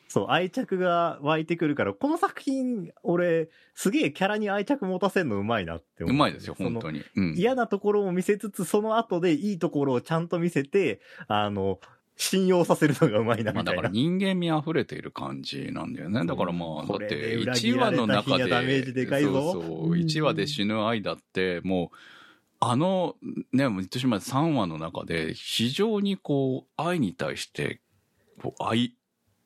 [0.09, 7.05] そう、愛着が湧いてくるから、この作品、俺、すげえキャラに愛着持たせるのうまいなって思うまいですよ、本当に。
[7.15, 7.35] うん。
[7.37, 11.79] 嫌なところも見せつつ、その後でいいところをちゃんと見せて、あの、
[12.21, 14.19] 信用させるのがうまいな、まあだからみたいな。
[14.19, 16.27] 人間味溢れている感じなんだよね。
[16.27, 21.97] だからまあ、だってで裏切1られた話の中で、ダメージでかいぞそうそう、1話で死ぬ愛だって、もう、
[22.61, 23.17] あの、
[23.53, 27.81] ね、もう言ってしまえば3話の中で、非常にこう、愛に対して、
[28.43, 28.95] こう、愛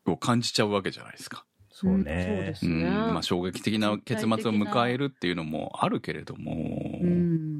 [0.06, 1.44] を感じちゃうわけじゃないですか。
[1.70, 2.46] そうそうでね。
[2.48, 2.54] うん。
[2.56, 2.84] すね。
[2.88, 6.52] まあ衝撃的な結末を迎えるっていうのもあるけれども、
[7.02, 7.53] うん。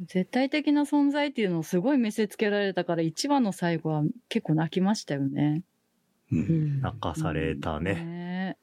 [0.00, 5.62] 絶対的な存在っていうのをすごい見せつけられたから、1話の最後は結構泣きましたよね。
[6.32, 7.94] うんうん泣かされたね。
[7.94, 8.56] ね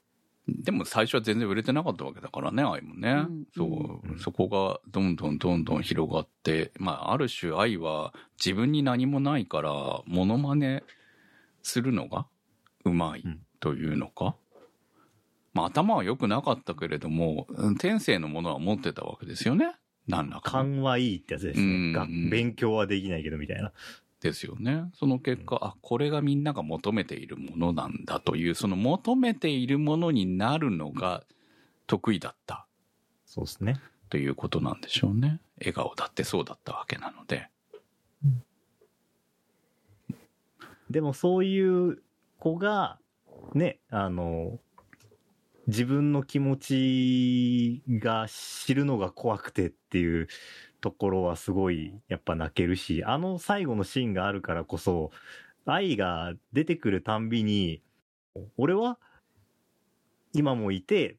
[0.47, 3.11] でも最初は全然売れてなかったわけだからね、愛もね。
[3.11, 8.13] うんそう、うんそこがどんどんどんどん広がって、まあ、ある種愛は
[8.43, 9.71] 自分に何もないから、
[10.05, 10.83] モノマネ
[11.63, 12.25] するのが
[12.83, 14.35] うまいうんというのか。
[15.53, 19.75] まあ、頭は良くなかったけれども、うん天性のものは持ってたわけですよね。
[20.07, 20.75] 何らかの。
[20.75, 21.99] 勘はいいってやつですうんね。
[21.99, 23.71] が勉強はできないけど、みたいな。
[24.21, 24.89] ですよね。
[24.93, 31.23] その結果、あ、これがみんなが求めているものなんだという、その求めているものになるのが
[31.87, 32.67] 得意だった
[33.25, 33.79] そうですね。
[34.09, 35.39] ということなんでしょうね。
[35.59, 37.49] 笑顔だってそうだったわけなので。
[40.89, 42.03] でもそういう
[42.37, 42.99] 子が、
[43.55, 44.59] ね、あの、
[45.67, 50.27] 自分の気持ちが知るのが怖くてっていう
[50.81, 55.11] ところはすごいやっぱ泣けるし、あの最後のシーンがあるからこそ、
[55.65, 57.81] 愛が出てくるたんびに、
[58.57, 58.97] 俺は
[60.33, 61.17] 今もいて、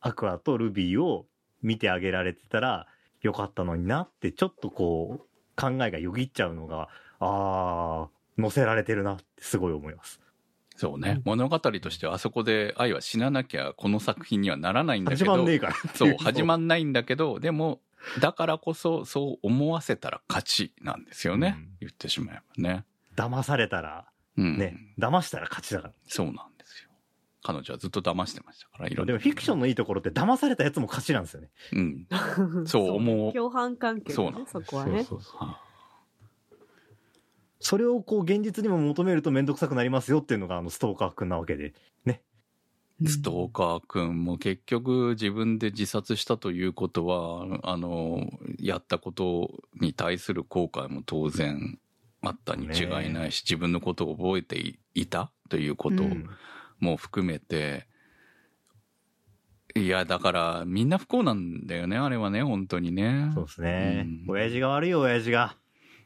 [0.00, 1.26] アクアとルビーを
[1.62, 2.86] 見てあげられてたら
[3.20, 6.88] よかったのになって、ちょっとこう考えがよぎっちゃうのが、
[7.20, 10.20] あー、乗せられてるなってすごい思います。
[10.76, 11.20] そうね。
[11.24, 15.36] 物語としてはあそこで愛は死ななきゃこの作品にはならないんだけ始ど。
[15.36, 15.74] まんねえから。
[15.94, 17.80] そう、 始まんないんだけど、でも、
[18.20, 21.54] だからこそそう思わせたら勝ちなんですよね。
[21.56, 22.84] うん言ってしまえばね。
[23.16, 24.06] 騙されたら、
[24.36, 24.58] うん。
[24.58, 25.94] ね、騙したら勝ちだから。
[26.06, 26.90] そうなんですよ。
[27.42, 29.12] 彼女はずっと騙してましたから、いろんな。
[29.12, 31.50] でもフィクションのいいところって騙されたやつも勝ちなんですよね。
[31.72, 32.06] うん。
[32.66, 35.04] そう思う 共犯関係そうなんだね、そこはね。
[35.04, 35.60] そうそうそうは
[37.62, 41.74] それをこう現実にも求めるとめんどくさくなりますよっていうのがあのストーカー君なわけで。
[43.06, 51.78] ストーカー君も結局自分で自殺したということは、あの、やったことに対する後悔も当然
[52.22, 56.28] あったに違いないし、自分のことを覚えていたということうん
[56.78, 57.86] も含めて、
[59.74, 63.30] いや、だからみんな不幸なんだよね、あれはね、本当にね。
[63.34, 64.34] そうですねうん。
[64.34, 65.56] 親父が悪いよ、親父が。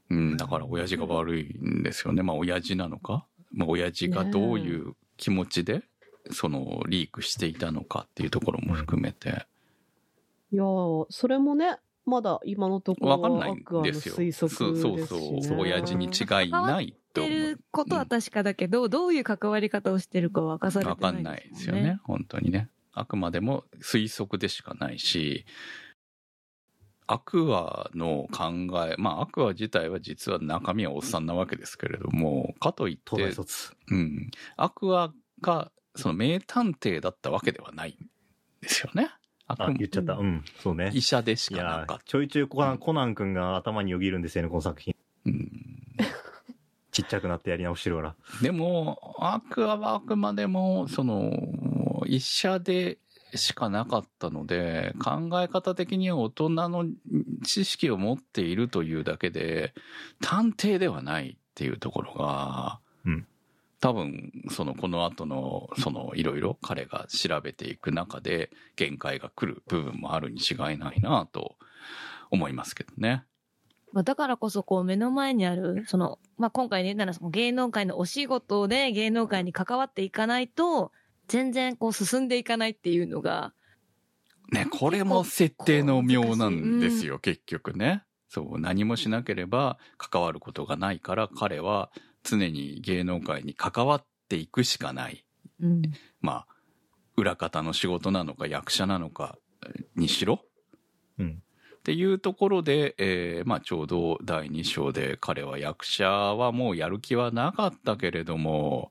[0.09, 2.23] うん、だから親父が悪いんですよね。
[2.23, 3.27] まあ親父なのか？
[3.53, 5.83] まあ親父がどういう気持ちで、
[6.31, 9.47] そのリークしていたのかっていうところも含めて。
[10.53, 14.15] いやーそれもね、まだ今のところわかんないんですよ。
[14.15, 15.21] 推測そうそうですし、ね。
[15.21, 15.59] そうそう。
[15.59, 20.85] 親父に違いないと思ってることは確かだけど、どういう関わり方をしてるかは明かさう。
[20.85, 21.99] れてないわかんないですよね。。
[22.05, 22.69] 本当にね。
[22.93, 25.45] あくまでも推測でしかないし、
[27.07, 28.51] アクアの考
[28.87, 33.73] え、まあアクア自体は実は中身はおっさんなわけですけれども、かといって、卒。
[33.91, 34.31] うん。
[34.57, 38.07] アクアが、その名探偵だったわけではないん
[38.61, 39.11] ですよね。
[39.47, 40.15] ああ、言っちゃった。
[40.15, 40.91] うん、そうね。
[40.93, 44.95] 医者でしかなかっ、ちょいちょいコナンコナン君が頭によぎるんですよね、この作品。
[44.95, 45.31] た。
[45.31, 45.53] うん
[46.93, 48.17] ちっちゃくなってやり直してるから。
[48.41, 51.31] でも、アクアはあくまでも、その、
[52.07, 52.99] 医者で
[53.35, 56.87] しかなかったので、考え方的には大人の
[57.45, 59.75] 知識を持っているというだけで、
[60.21, 63.27] 探偵ではないっていうところが、うん
[63.79, 71.57] 多分、その、この後の、その、いろいろ彼が調べていく中で、限界が来る部分もあるに違いないなと
[72.31, 73.25] 思いますけどね。
[73.93, 80.91] まあ、だからこそ、こう、目の前にある、その、まあ、今回ね、ならその芸能界のお仕事で芸能界に関わっていかないと、
[81.29, 83.53] 全然こう進んでいかないっていうのが、
[84.53, 88.05] ね、これも設定の妙なんですよ、結局ね。
[88.29, 91.91] そう、何もしなければ関わることがないから、彼は
[92.23, 95.25] 常に芸能界に関わっていくしかない。
[95.61, 95.83] うん。
[96.21, 96.47] まあ、
[97.17, 99.39] 裏方の仕事なのか役者なのか
[99.97, 100.43] にしろ。
[101.19, 101.43] うん。
[101.79, 108.91] っていうところで、えーまあちょうど第2章で彼は役者はもうやる気はなかったけれども、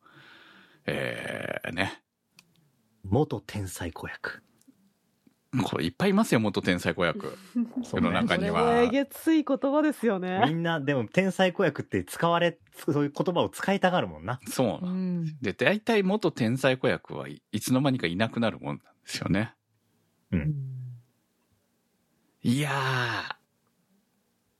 [0.85, 2.01] えーね、
[3.09, 4.41] 元天才子役。
[5.63, 7.37] これいっぱいいますよ、元天才子役。
[7.83, 10.51] 世の中にはもえげつい言葉ですよみね。
[10.51, 14.39] んな、でも天才子役って使われ、そういう言葉を使いたがるもんな。
[14.47, 15.37] そううなんん。
[15.41, 19.53] で、大体元天才子役はいいつの間にかいなくなるもんなんですよね。
[22.41, 22.71] いや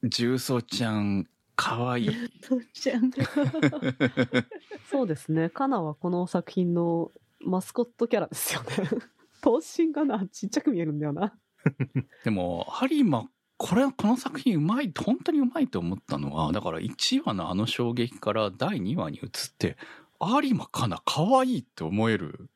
[0.04, 2.12] ー、重曹ちゃん、かわいい。
[2.42, 3.12] そうちゃん。
[4.90, 5.50] そうですね。
[5.50, 8.89] カナはこの作品のマスコットキャラですよね。
[9.41, 11.38] 頭身がな、ちっちゃく見えるんだよな。
[12.24, 19.78] でも、ハリーマ、これ、この作品うまい、本当にうまいと思ったのは、だから1話のあの衝撃から第2話に移って、
[20.19, 22.50] 有馬かな、可愛いって思える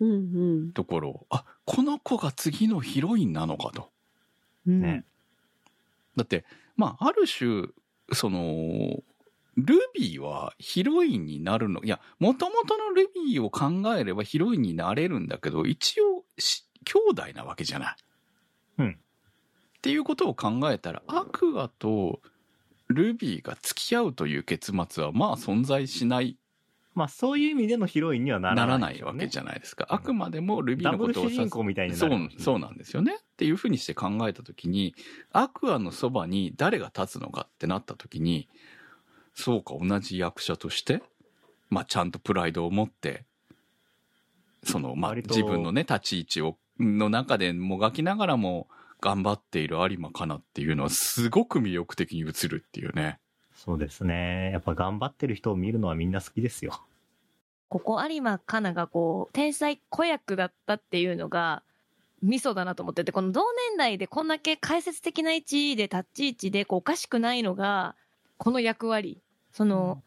[0.00, 0.14] うんう
[0.68, 0.72] ん。
[0.72, 3.90] ところ、あ、この子が次のヒロインなのかと。
[4.66, 5.04] うんね
[6.16, 6.44] だって、
[6.76, 7.68] まあ、ある種、
[8.12, 9.02] その、
[9.56, 17.96] ルビーはヒロインになるの、いや、もともとのルビーを考えればヒロインになれるんだけど、一応し、兄弟なわけじゃない。
[18.78, 18.98] うん
[19.78, 22.20] っていうことを考えたら、アクアと
[22.86, 26.38] ルビーが付き合うという結末は、まあ存在しない、
[26.94, 29.86] まあそういう意味でのヒロインにはななららなないいわけじゃゃないですか。
[29.88, 33.16] あくまでもルビーダのことをブル主人公みたいになそうるかもしれないそうなんですよね。
[33.20, 34.94] っていうふうにして考えたときに、
[35.32, 38.48] アクアのそばに誰が立つのかってなったときに、
[39.34, 41.02] そうか、同じ役者として、
[41.70, 43.24] まあちゃんとプライドを持って、
[44.64, 48.66] その、まあ自分のね、立ち位置を、の中でもがきながらも
[49.00, 53.18] 頑張っている有馬かなっていうのはすごく魅力的に映るっていうね。
[53.54, 54.50] そうですね。
[54.52, 56.82] やっぱ頑張ってる人を見るのはみんな好きですよ。
[57.68, 61.62] ここ有馬かながこう、天才子役だったっていうのが、
[62.22, 67.96] ミソだなと思ってて、この同年代でこんだけ解説的な位置で、立ち位置でこうおかしくないのが、
[68.42, 69.22] この役割。
[69.52, 70.02] その、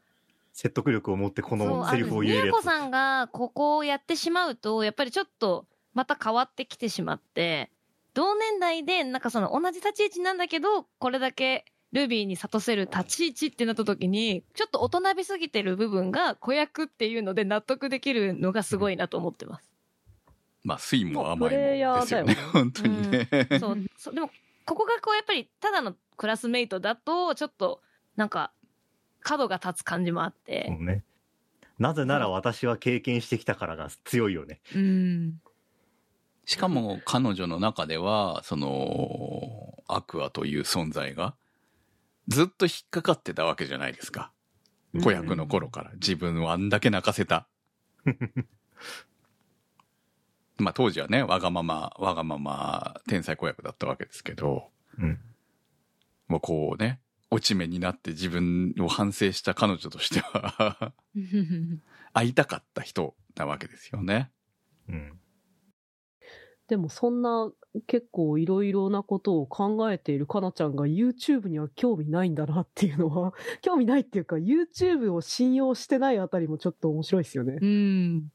[0.51, 2.45] 説得力を持ってこのセリフを言えるやつ。
[2.47, 7.71] 美恵子さんがここをやってしまうと、やっぱりちょっとまた変わってきてしまって、
[8.13, 19.71] 同年代でなんかその同じ立ち位置なんだけど、これだけルビーに諭せる立ち位置ってなった時に、ちょっと大人びすぎてる部分が子役っていうので納得できるのがすごいなと思ってます。
[20.61, 22.35] まあ、酸いも甘いもですよね。
[22.35, 23.29] だよね本当にね。
[23.61, 23.77] そう。
[23.95, 24.29] そうでも、
[24.65, 27.79] ここがこうやっぱりただのクラスメイトだと、ちょっと
[28.15, 28.51] なんか
[29.21, 30.65] 角が立つ感じもあって。
[30.67, 31.03] そうね。
[31.79, 34.61] なぜなら私は経験してきたからが強いよね。
[34.73, 35.41] うん。
[36.45, 41.35] しかも彼女の中では、その、アクアという存在が、
[42.27, 44.31] ずっと引っかかってたわけじゃないですか。
[45.03, 45.91] 子役の頃から。
[45.95, 47.47] 自分をあんだけ泣かせた。
[50.57, 55.19] まあ当時はね、わがまま、わがまま、天才子役だったわけですけど、うん。
[56.27, 57.01] もうこうね、
[57.31, 60.93] 落ち目になって自分を反省した彼女としては、
[62.13, 64.31] 会いたかった人なわけですよね。
[64.87, 65.19] うん。
[66.67, 67.51] でもそんな
[67.85, 77.57] 結構いろいろなことを考えているかなちゃんが YouTube には興味ないんだなっていうのは、 興味ないっていうか YouTube を信用してないあたりもちょっと面白いですよね。
[77.61, 78.31] うん。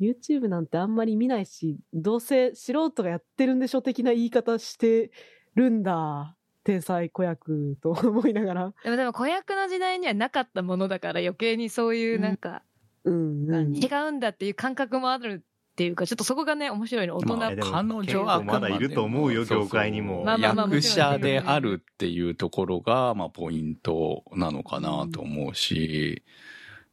[0.00, 5.10] YouTube なんてあんまり見ないし、どうせ素人がやってるんでしょ的な言い方して
[5.54, 6.36] るんだ。
[6.70, 8.74] 天才子役と思いながら。
[8.84, 12.62] でもでも子役の時代にはなかったものだから余計にそういうなんか
[13.04, 13.74] うん、うん。
[13.74, 26.22] 違うんだっていう感覚もあるっていうかちょっとそこがね面白いの大人、まあ彼女はまだいると思うよ業界にもまあまあまあ役者であるっていうところが、まあ、ポイントなのかなと思うし、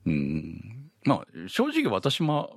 [0.05, 0.89] うん。
[1.03, 2.53] まあ、正直私も、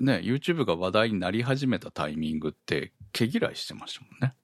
[0.00, 4.34] ね、YouTube が話題になり始めたタイミングって、毛嫌いしてましたもんね。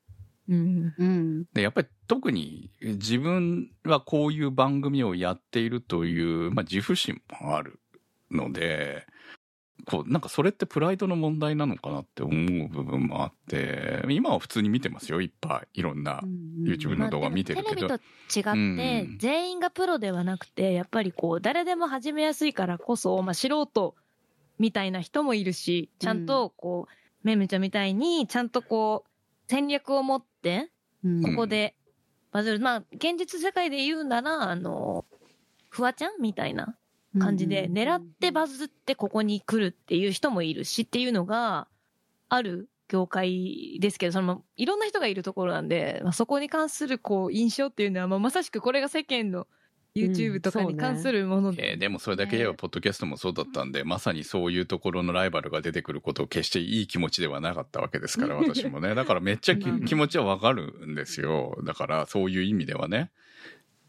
[0.48, 0.94] うん。
[0.96, 1.44] うん。
[1.52, 7.80] で、やっぱり特に自分はこういう番組をやっているという、まあ、自負心もある
[8.30, 9.06] ので、
[9.86, 15.80] こう、なんかそれってプライドの問題なのかなって思う部分もあって、今は普通に見てますよ、いっぱい。
[15.80, 16.22] いろんな。
[16.64, 23.94] YouTube の動画見てるけどまあテレビと違って、うん全員がプロではなくて、やっぱりこう、誰でも始めやすいからこそ、まあ素人
[24.58, 29.10] みたいな人もいるし、ちゃんとこう、めめちゃんみたいに、ちゃんとこう、
[29.48, 30.35] 戦略を持って、うん
[31.24, 31.74] ここで
[32.32, 32.60] バズる。
[32.60, 35.04] まあ、現実世界で言うなら、あの、
[35.70, 36.76] フワちゃんみたいな
[37.18, 41.68] 感じで、狙ってバズってここに来るっていう人もいるしっていうのが
[42.28, 49.46] ある業界ですけど、その、いろんな人がいるところなんで、まあ、そこに関するこう、印象っていうのは、まあ、まさしくこれが世間の
[49.96, 58.94] YouTube とかに関するもので、えーでもそれだけ言えば、ポッドキャストもそうだったんで、まさにそういうところのライバルが出てくることを決していい気持ちではなかったわけですから、私もね。
[58.94, 61.58] だからめっちゃ気持ちはわかるんですよ。
[61.64, 63.10] だからそういう意味ではね。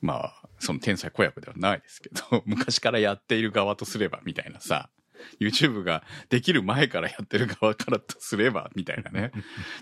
[0.02, 4.90] まあ、その天才子役ではないですけど、 昔からやっている側とすれば、みたいなさ。
[5.40, 9.32] YouTube ができる前からやってる側からとすれば、みたいなね。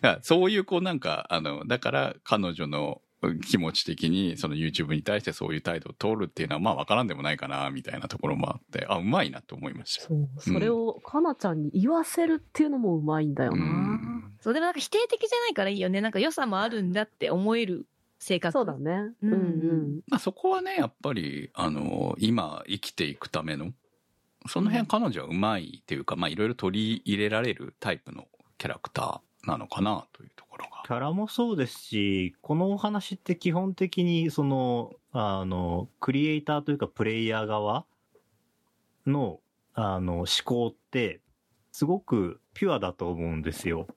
[0.01, 3.01] だからそういうこうなんか、あの、だから彼女の
[3.33, 10.07] 気持ち的にその YouTube に対してそういう態度を取るっていうのはまあわからんでもないかな、みたいなところもあって、あ、うまいなと思いました。
[10.07, 10.29] そう。
[10.39, 13.65] それを、かなちゃんに言わせるっていうのもうまいんだような。
[13.65, 14.33] ん。
[14.41, 16.01] そう、でもなんか否定的じゃないからいいよね。
[16.01, 17.85] なんか良さもあるんだって思える
[18.19, 18.51] 性格。
[18.51, 18.91] そうだね。
[19.21, 19.99] ううんんうん。
[20.07, 23.71] まあそこはね、やっぱり、あの、今生きていくための、
[24.47, 30.83] その辺彼女はうまいっていうか、まあいろいろ取り入れられるタイプのキャラクターなのかなというところが。
[30.85, 37.85] キャラもそうですし、このお話って基本的にその、あの、クリエイターというかプレイヤー側
[39.05, 39.39] の、
[39.73, 41.21] あの、思考って、
[41.71, 43.87] すごくピュアだと思うんですよ。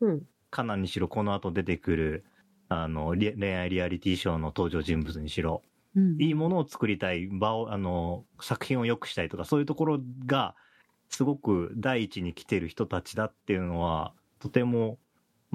[0.00, 0.22] うん。
[0.50, 2.24] カナにしろ、この後出てくる、
[2.68, 5.62] あの、リ恋愛リアリティショーの登場人物にしろ、
[5.96, 10.56] うんいいものを作りたい、場を、あの、作品を良くしたいとか、そういうところが、
[11.08, 14.98] すごく第一に来てる人たちだっていうのは、とても、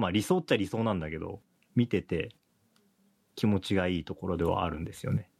[0.00, 1.40] まあ理想っちゃ理想なんだけど、
[1.76, 2.30] 見てて
[3.36, 5.30] 気持ちがいいところではあるんですよね。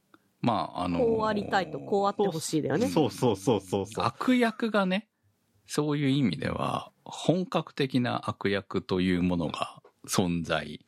[0.42, 2.88] まあ、あの、こうありたいと、こうあってほしいだよね。
[2.88, 4.04] そうそうそうそうそう。
[4.04, 5.08] 悪役がね、
[5.66, 10.84] そういう意味では、本格的な悪役というものが存在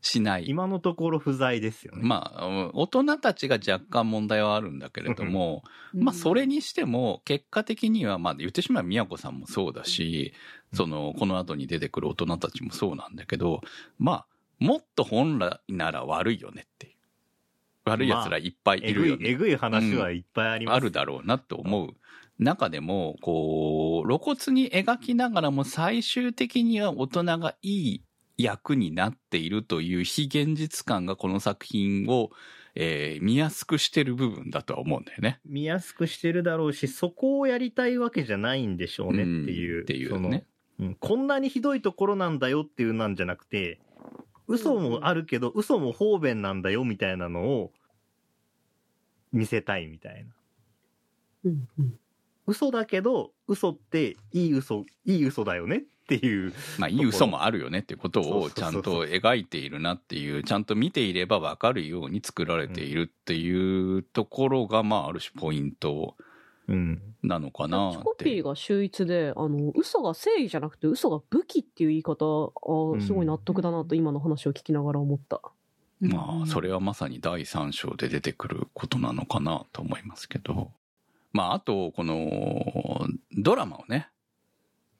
[0.00, 0.48] しない。
[0.48, 2.02] 今のところ不在ですよね。
[2.02, 10.32] まあ、大人たちが若干問題はあるんだけれども、まあ、それにしても、結果的には、まあ、言ってしまえば、宮子さんもそうだし、
[10.72, 13.60] その、この後に出てくる大人たちもそうなんだけど、
[13.98, 14.26] まあ、
[14.58, 16.92] もっと本来なら悪いよねっていう。
[17.84, 19.30] 悪い奴らいっぱいいるよね。
[19.30, 20.76] えぐい話はいっぱいあります。
[20.76, 21.94] あるだろうなと思う
[22.38, 28.02] 中でも、こう、露骨に描きながらも最終的には大人がいい
[28.38, 32.30] 役になっているという非現実感がこの作品を、
[32.76, 35.40] えー見やすくしてる部分だとは思うんだよね。
[35.44, 39.78] 見やすくしてるだろうし、そこをやりたいわけじゃないんでしょうねっていう。
[39.78, 40.46] うんっていうね。
[40.78, 43.80] うんこんなにひどいところなんだよっていうなんじゃなくて、
[44.46, 47.72] 嘘もあるけど、嘘も方便なんだよみたいなのを
[49.32, 50.30] 見せたいみたいな。
[51.46, 51.98] うんうん。
[52.46, 55.84] 嘘だけど、嘘っていい嘘、いい嘘だよね
[56.14, 56.54] っていう。
[56.78, 66.16] まあ、いい嘘もあるよねっていうことをちゃんと描いているなっていう、ちゃんと見ていればわかるように作られているっていうところが、まあ、ある種ポイント
[66.68, 67.00] うん。
[67.22, 68.04] なのかなチョって。
[68.04, 75.40] コピーが秀逸で、あの、嘘が正義じゃなくて嘘が武器っていう言い方、あすごい納得だなと今の話を聞きながら思った。
[76.00, 80.70] まあ、それはまさに第三章で出てくることなのかなと思いますけど。
[81.32, 83.06] まあ、あと、この、
[83.36, 84.08] ドラマをね、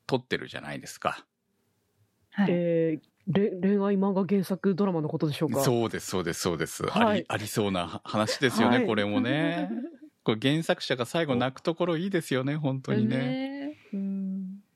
[0.09, 1.25] 撮ってるじゃないですか。
[2.31, 5.63] はいえー、れ恋愛漫画原作ドラマのことでしょうか？
[5.63, 6.85] そうです、そうです、そうです。
[6.91, 9.71] あはいり、ありそうな話ですよね、はいこれもね。
[10.25, 13.77] これ原作者が最後泣くところいいですよね、本当にね。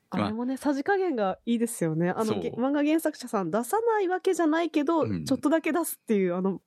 [0.09, 2.11] ああれもね、さじ加減がいいですよね。
[2.11, 6.61] あの、漫画原作者さん出さないわけじゃないけど、うんちょっとだけ出すっていう、あの、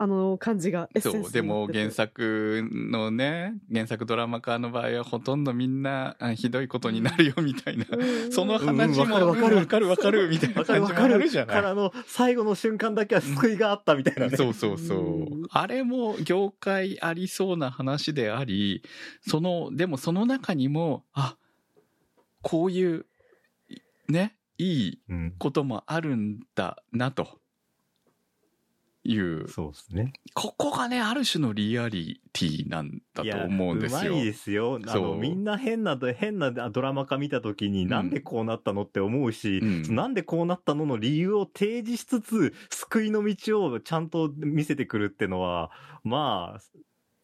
[0.00, 7.84] あの感じがエッセンスそう、でも原作のね、原作ドラマ化の場合はほとんどみんなあひどいことになるよみたいな。
[7.90, 11.56] うんその話も、うんわかるわかるうんわかるわかるみたいなわかる感じもあわかるるじゃない。
[11.56, 14.36] からの最後の瞬間だけは救いがあったみたいなね。
[14.36, 15.42] そうそうそううん。
[15.50, 18.84] あれも業界ありそうな話であり、
[19.26, 21.36] その、でもその中にも、あ、
[22.42, 23.06] こういう、
[24.08, 25.34] ね、いいうん。
[25.38, 27.40] こともあるんだなと。
[29.04, 30.12] いう、そうですね。
[30.34, 34.12] ここがね、ある種のリアリティなんだと思うんですよ。
[34.12, 34.78] うまいですよ。
[34.86, 45.70] あの、みんな変な、変なドラマ化見たときに、んなんでこうなったのって思うし、うんなんでこうなったのの理由を提示しつつ、救いの道をちゃんと見せてくるってのは、
[46.04, 46.60] まあ、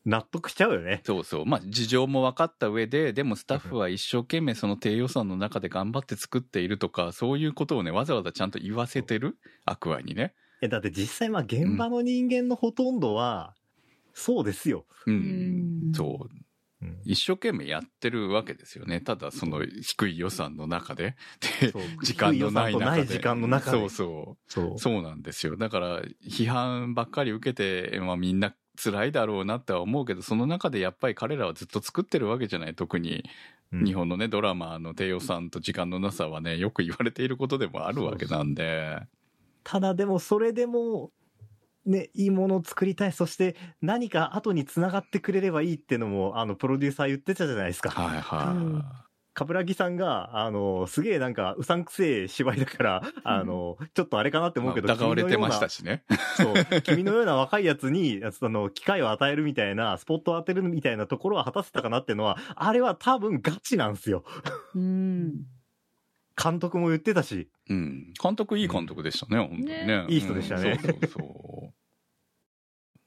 [0.06, 1.00] 納得しちゃうよね。
[1.04, 1.46] そうそう。
[1.46, 9.38] まあ、事情も分かった上で、でもスタッフは一生懸命その低予算の中で頑張って作っているとか、そういうことをね、わざわざちゃんと言わせてる？
[9.64, 10.34] アクアにね。
[10.60, 13.54] え、だって実際まあ現場の人間のほとんどは、
[14.12, 14.86] そうですよ。
[15.06, 15.10] う。
[15.10, 16.34] うんんそう。
[16.34, 16.44] うん
[17.04, 19.00] 一生懸命やってるわけですよね。
[19.00, 21.16] ただ、その低い予算の中で。
[21.60, 22.84] でそう、 時間のない中で。
[22.84, 24.52] ない時間の中でそうそう。
[24.52, 24.78] そう。
[24.78, 25.56] そうなんですよ。
[25.56, 32.74] だから、批判ばっかり受けて、まあみんな辛いだろうなっては思うけど、その中でやっぱり彼らはずっと作ってるわけじゃない。
[32.74, 33.24] 特に
[33.72, 39.00] うん日本のね、ドラマの低予算と時間のなさはね、よく言われていることでもあるわけなんで。
[39.64, 41.10] ただでもそれでも、
[41.86, 43.12] ね、いいものを作りたい。
[43.12, 47.90] そして何か後に繋がってくれればいいってのも、あの、プロデューサー言ってたじゃないですか。
[47.90, 48.56] はいはい。
[48.56, 48.84] うん
[49.34, 56.04] カブラギさんが、あの、すげえなんか、うさんくせえ芝居だから、あの、ちょっとあれかなって思うけど、まあ疑われてましたしね。
[56.38, 56.70] 君のような。
[56.70, 56.82] そう。
[56.82, 64.22] 君のような若いやつに、その、機会を与えるみたいな、スポットを当てるみたいなところは果たせたかなっていうのは、あれは多分ガチなんですよ。
[64.76, 65.32] うん。
[66.42, 67.48] 監督も言ってたし。
[67.68, 68.12] うん。
[68.22, 69.86] 監督いい監督でしたね、本当にね。
[69.86, 71.72] ねいい人でしたねうんそうそうそ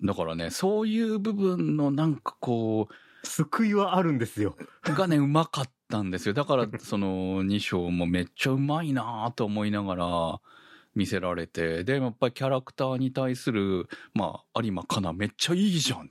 [0.01, 0.05] う。
[0.05, 2.88] だからね、そういう部分のなんかこ
[3.23, 4.55] 救いはあるんですよ。
[4.89, 6.34] う、がね、うまかったんですよ。
[6.34, 10.39] だから、その、2章もめっちゃうまいなと思いながら
[10.95, 16.09] 見せられて、で、やっぱりキャラクターに対する、まあ、有馬かな、めっちゃいいじゃん。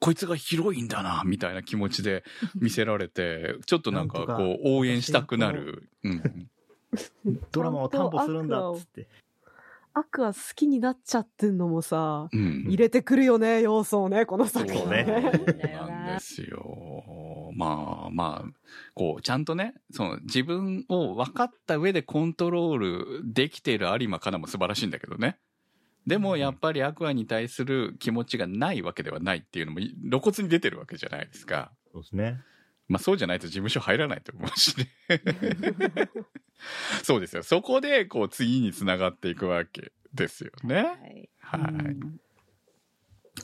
[0.00, 5.88] こいつがヒロインだな、みたいな気持ちで見せられて、ちょっとなんかこう、応援したくなる。
[6.02, 6.50] うん。
[7.52, 9.08] ドラマを担保するんだっつって。
[9.98, 12.64] アクア好きになっちゃってんのもさ、うん。
[12.68, 17.50] 入れてくるよね、要素をね、この作品そうねなんですよ。
[17.54, 18.50] まあまあ、
[18.92, 25.38] こう、ちゃんとね、その自分を分かった上でコントロールできている有馬かなも素晴らしいんだけどね。
[26.06, 31.72] でもやっぱりアクアに対する気持ちがないわけではないっていうのも露骨に出てるわけじゃないですか。
[31.92, 32.42] そうですね。
[32.88, 34.88] まあそうじゃないと事務所入らないと思うしね。
[37.02, 37.42] そうですよ。
[37.42, 40.76] そこでこう次につながっていくわけですよね。
[40.76, 41.30] はい。
[41.40, 41.60] はい。
[41.60, 42.20] うん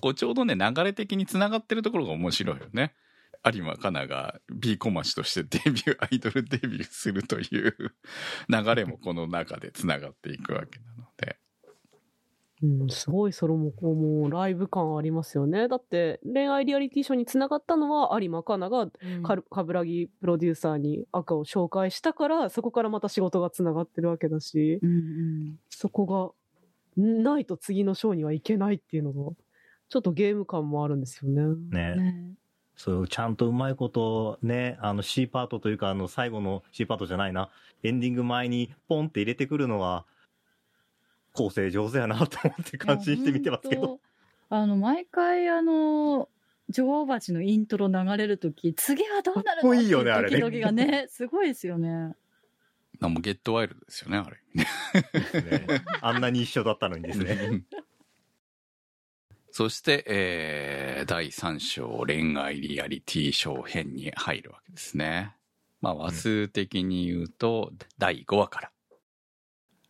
[0.01, 2.95] こうちょうどね、流れ的に繋がってるところが面白いよね。
[3.45, 7.77] 有馬かなが B コマシとしてデビュー、アイドルデビューするという
[8.49, 10.79] 流れもこの中で繋がっていくわけ。
[12.63, 15.67] うん、すごいそれもこうもうライブ感ありますよね。
[15.67, 26.31] だって恋愛リアリティショーにつながったのは有馬香奈がカルカブラギプロデューサーに赤を紹介したから、そこからまた仕事がつながってるわけだし、うんうんそこが
[26.97, 29.33] ないと次のショーにはいけないっていうのが、
[29.89, 31.43] ちょっとゲーム感もあるんですよね。
[31.71, 31.97] ね。
[31.97, 32.35] ね
[32.77, 37.51] そう、ちゃんとうまいこと、ね、あの C パートというか、あの最後の C パートじゃないな、
[37.83, 40.07] エンディング前にポンって入れてくるのは、
[41.33, 44.01] 構成上手やなと思って感心して見てますけど。
[44.51, 46.29] あの、毎回あの、
[46.69, 52.15] 女王蜂のイントロ流れるとき、次はどうなるかっこいいよねのあれねドキドキがね、すごいですよね。
[53.01, 54.39] あもうゲットワイルドですよね、あれ。
[54.55, 54.67] ね
[55.59, 57.63] ねあんなに一緒だったのにですね。
[59.51, 65.35] そして、えー、第3章恋愛リアリティショー編に入るわけですね。
[65.83, 68.71] まあ、話数的に言うと、第5話から。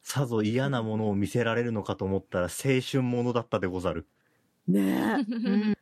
[0.03, 4.07] さぞ嫌なものを見せられるのかと思ったら青春ものだったでござる。
[4.67, 5.71] ねうん。
[5.73, 5.77] い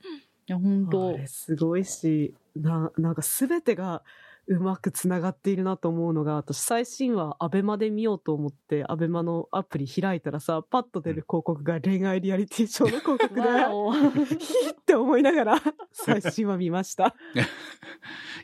[0.46, 0.90] や、本え。
[0.90, 4.02] 当あれすごいし、な、なんかすべてが
[4.46, 13.92] うまくつながっているなと思うのが、私最新話アベマで見ようと思って、アベマのアプリ開いたらさ、パッと出る広告が恋愛リアリティショーの広告で、わお。
[13.94, 15.62] ヒーって思いながら
[15.92, 17.14] 最新話見ました。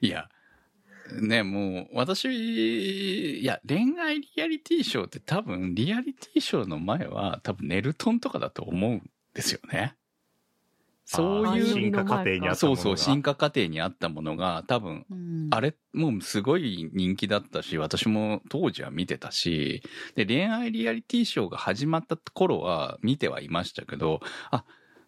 [0.01, 0.29] いや、
[1.13, 9.97] ね、もう、私、いや、恋愛リアリティショーって多分、リアリティショーの前は多分ネルトンとかだと思うんですよね。
[11.05, 12.73] そういう、進化過程にあったものが。
[12.73, 19.83] そうそう、進化過程にあったものが多分、うんあれ、もうすごい人気だったし、私も当時は見てたし、
[20.17, 24.65] で、恋愛リアリティショーが始まった頃は見てはいましたけど、あ、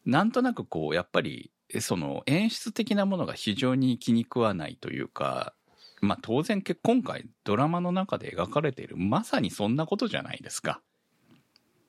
[0.06, 5.52] なんとなくこう、やっぱり、その演出的なものが非常に気に食わないというか、
[6.00, 10.80] まあ当然け今回ドラマの中で描かれているまさにそんなことじゃないですか。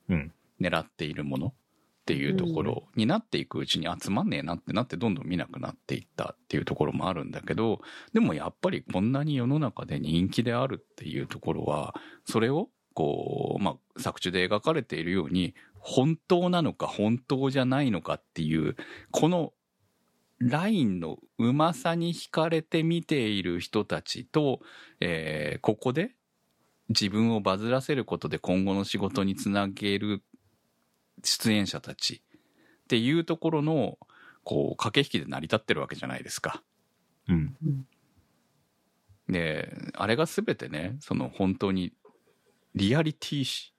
[0.10, 0.34] うん。
[0.60, 1.54] 狙っているものっ
[2.06, 7.80] ていうところになっていくうちに集まんねえなってなってどんどん見なくなっていったっていうところもあるんだけど
[8.14, 11.94] でもやっぱりこんなに世の中で人気であるっていうところは
[12.26, 18.76] それをこう、まあ、作中で描かれているように、本当なのか本当じゃないのかっていう、
[19.12, 19.54] この
[20.40, 24.62] ラインのうまさに惹かれて見ている人たちと、
[25.00, 26.12] えーここで
[26.90, 30.24] 自分をバズらせることで今後の仕事につなげる
[31.24, 32.24] 出演者たち
[32.86, 34.00] っていうところの、
[34.44, 36.64] こう、駆け引きで成り立ってるわけじゃないですか。
[37.28, 37.56] うん。
[39.28, 41.94] で、あれが全てね、その本当に
[42.74, 43.72] リアリティ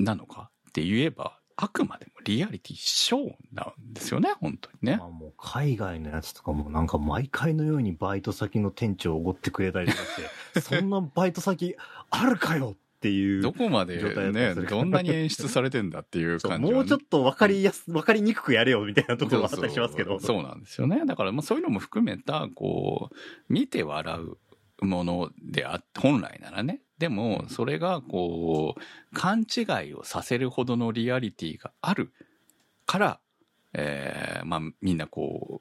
[0.00, 5.06] なのかって言えば、あくまでもリアリティショーなんですよね、本当にねま。
[5.06, 11.74] あもう海外のやつとかもなんか毎回のようにバイト先の店長をおごってくれたりとかして、 そんなバイト先
[12.10, 13.40] あるかよっていう。
[13.40, 13.96] どこまで
[14.32, 20.20] ね、どんなに演出されてんだっていう感じはねもうちょっと分かりやす、分かりにくくやれよみたいなところがあったりしますけど。
[20.20, 21.06] そうなんですよね。
[21.06, 23.16] だからまあそういうのも含めた、こう、
[23.48, 24.36] 見て笑う
[24.82, 26.80] ものであ本来ならね。
[26.98, 32.12] でも、それがこう、勘違いをさせるほどのリアリティがある
[32.86, 33.20] から、
[33.74, 35.60] えーまあみんなこ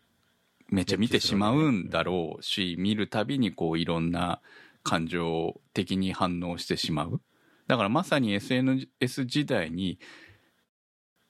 [0.71, 4.41] う、めっちゃ見てしまうんだろうし、見るたびにこういろんな
[4.83, 7.21] 感情的に反応してしまう。
[7.67, 9.99] だからまさに SNS 時代に、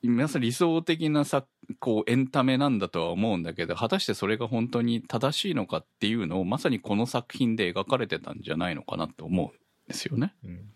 [0.04, 1.46] 皆さん理想的なさ
[1.80, 9.52] こうエンタメなんだとは思うんだけど果たしてそれが本当に正しいのかっていうのをまさにこの作品で描かれてたんじゃないのかなと思うん
[9.88, 10.34] ですよね。
[10.44, 10.70] うん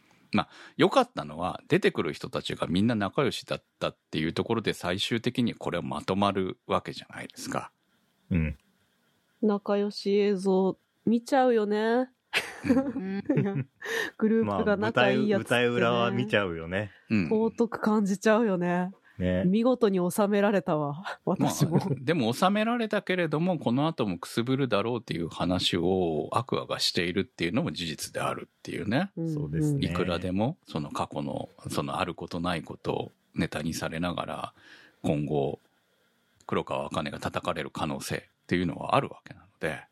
[0.78, 7.72] 良かったのは出てくる人たちがみんな仲良しだったっていうところで最終的にこれはまとまるわけじゃないですか。
[8.30, 8.58] うん。
[9.42, 12.10] 仲良し映像見ちゃうよね。
[12.64, 13.24] うん
[14.20, 15.62] グルーまあ、プが舞仲いいやつって、ね。
[15.62, 16.92] 台裏は見ちゃうよね。
[17.10, 18.92] うん尊く感じちゃうよね。
[19.20, 19.44] ね。
[19.46, 21.20] 見事に収められたわ。
[21.26, 21.78] 私も。
[21.78, 29.12] まあ、でも収められたけれどもこの後もくすぶるだろうっていう話をアクアがしているっていうのも事実であるっていうね。
[29.20, 34.54] んそうですねいくらでもその過去のそのあることないことをネタにされながら
[35.04, 35.60] 今後
[36.48, 39.90] 黒川茜が叩かれる可能性っていうのはあるわけなので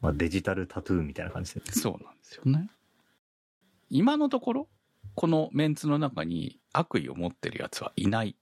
[0.00, 1.60] まあ、デジタルタトゥーみたいな感じで。
[1.72, 2.70] そうなんですよね。
[3.90, 4.68] 今のところ
[5.20, 8.36] このメンツの中に悪意を持ってるやつはいない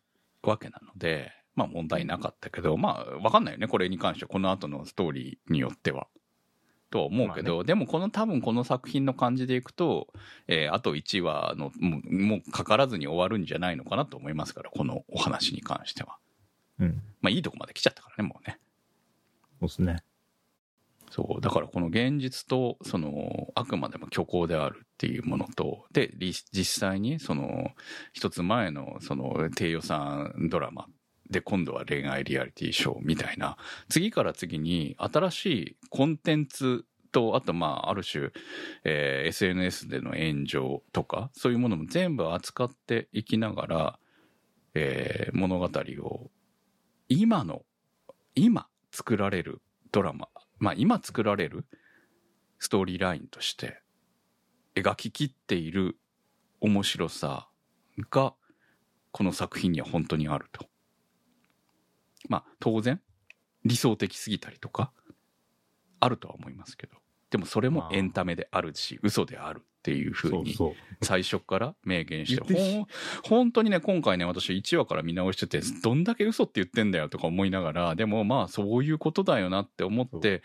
[0.45, 6.07] わけなのでまあ問題なかったけどまあわかんないよねこれに関してはこの後のストーリーによっては。
[6.91, 10.07] とは思うけど、でもこの多分この作品の感じでいくと、
[10.47, 16.17] えーあと1話のもうもうかからずに終わるんじゃないのかなと思いますからこのお話に関しては。
[16.79, 17.03] うん。
[17.21, 18.59] まあいいとこまで来ちゃったからねもうね。
[19.61, 19.97] そうですね。
[21.11, 21.41] そう。
[21.41, 27.71] だからこの現実と、その、あくまでも虚構であるっていうものと、で、実際に、その、
[28.13, 30.87] 一つ前の、その、低予算ドラマ
[31.31, 33.57] で、今度は恋愛リアリティショーみたいな、
[33.89, 38.31] 次から次に新しいコンテンツと、あと、まあ、ある種、
[38.85, 43.99] えー SNS での炎上とか、そういうものも全部扱っていきながら、
[44.75, 45.71] えー物語
[46.03, 46.31] を、
[47.09, 47.63] 今の、
[48.35, 49.61] 今作られる
[49.93, 50.29] ドラマ、
[50.59, 51.67] まあ今作られる
[52.59, 53.81] ストーリーラインとして
[54.75, 55.97] 描ききっている
[56.61, 57.49] 面白さ
[58.11, 58.35] が
[59.13, 60.67] この作品には本当にあると。
[62.29, 63.01] まあ当然
[63.65, 64.93] 理想的すぎたりとか
[66.01, 66.97] あるとは思いますけど。
[67.31, 70.57] でもそれもエンタメであるし嘘であるっていうふうに。
[71.01, 72.87] 最初から明言して
[73.23, 80.43] 本当にね今回ね私1話から見直しててどんだけ嘘って言ってんだよとか思いながらでもまあそういうことだよなって思って、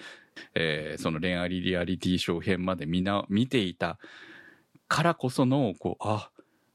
[0.54, 3.98] えーその恋愛リアリティショー編までみな見ていた
[4.88, 6.30] からこそのこうあ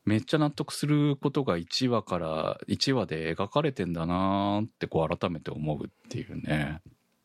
[0.05, 6.81] めっちゃ納得することが1話から1話で描かれてんだなーってこう改めて思うっていうね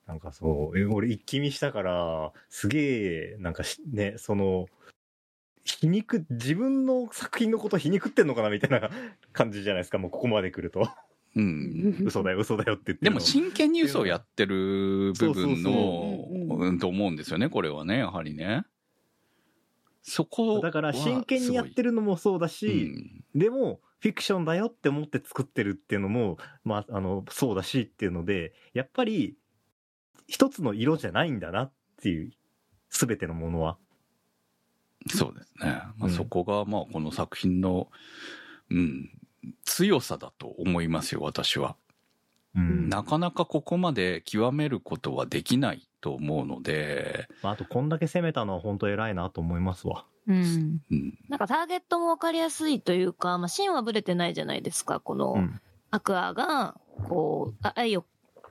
[0.08, 4.68] なんかそう、え俺一気見したから、すげえ、なんかしね、その、
[5.64, 8.90] 皮肉、自分の作品のこと皮肉ってんのかなみたいな
[9.32, 10.90] 感じじゃないですか、もうここまで来ると。
[11.36, 11.98] うん。
[12.06, 16.68] 嘘だよ、嘘だよって言ってでも真剣に嘘をやってる部分そうそうのそう。
[16.68, 18.66] うんと思うんですよねこれはねやはりね。
[20.04, 22.68] そこはだから真剣にやってるるのもそうだし、
[23.34, 23.40] うん。
[23.40, 29.38] でも、フィクションだよって思って作ってるっていうのも、まあ、あの、そうだしっていうので、やっぱり、
[30.28, 32.32] 一つの色じゃないんだなっていう、
[32.90, 33.78] すべてのものは。
[35.10, 37.90] そうですね、まあ、うんそこがまあこの作品の
[38.70, 39.10] うん
[39.66, 41.76] 強さだと思いますよ私は
[42.56, 50.06] うんなかなかここまで極めることはできないと思うので、まあ、あと、こんだけ攻めたのは本当偉いなと思いますわ。
[50.28, 50.82] うん。
[50.92, 55.00] うん、なんかターゲットもわかりやすいというか、まあ、芯はブレてないじゃないですか。
[55.00, 55.62] この、うん。
[55.92, 56.76] アクアが、
[57.08, 58.06] こう、あ愛を、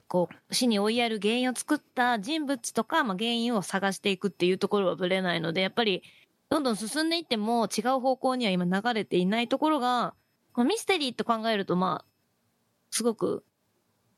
[0.08, 6.02] こう、死に追いやる原因を作った人物とか、まあ、原因を探していくっていうところはブレないので、やっぱり、
[6.52, 10.12] どんどん進んでいっても違う方向には今流れていないところが、
[10.52, 12.04] まあミステリーと考えるとまあ、
[12.90, 13.42] すごく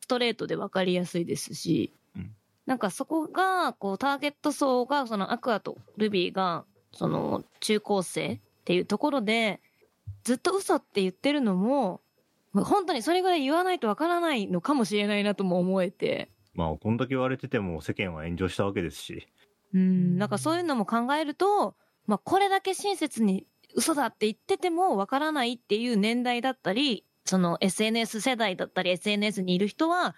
[0.00, 2.34] ストレートでわかりやすいですし、うん。
[2.66, 9.60] なんかそこが、こう、ターゲット層が、そのアクアとルビーが、その中高生っていうところで、
[10.24, 12.00] ずっと嘘って言ってるのも、
[12.52, 19.28] 本当にそれぐらい言わないとわからないのかもしれないなとも思えて、まあ、こんだけ言われてても世間は炎上したわけですし。
[19.72, 21.76] うん、なんかそういうのも考えると、
[22.06, 30.14] まあこれだけ親切に嘘だって言っててもわからないっていう年代だったり、その SNS 世代だったり SNS にいる人は、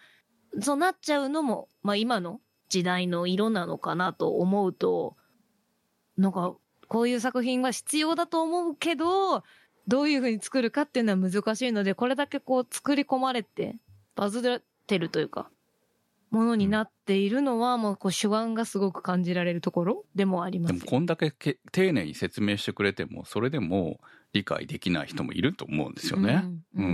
[0.60, 5.16] そうなっちゃうのも、まあ今の時代の色なのかなと思うと、
[6.16, 6.56] なんか
[6.88, 9.42] こういう作品は必要だと思うけど、
[9.88, 13.76] どういう風に作るかっていうのは難しいので、これだけこう作り込まれて、
[14.16, 15.48] バズってるというか、
[16.30, 20.90] ものになっているのは、もうこう手腕がすごく感じられるところでもありまですもよ。
[20.90, 24.00] こんだけけ丁寧に説明してくれてもそれでも
[24.32, 26.44] 理解できない人もいると思うんですよね。
[26.74, 26.86] ううん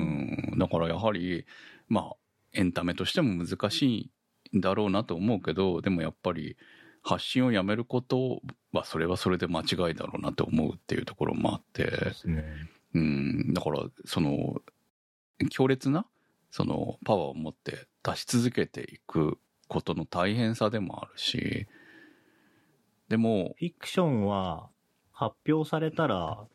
[0.55, 1.47] ん、だからやはり
[1.89, 2.17] まあ
[2.53, 4.11] エンタメとしても難し
[4.53, 6.57] いんだろうなと思うけどでもやっぱり
[7.03, 8.41] 発信をやめること
[8.73, 12.45] はそれはそれで間違いだろうなと思うっていうところもあって、ですね。
[12.95, 14.61] うん、だからその
[15.51, 16.07] 強烈な
[16.53, 21.67] そのパワーを持って出し続けていくことの大変さでもあるし
[23.09, 24.69] でもフィクションは
[25.13, 26.47] 発表されたら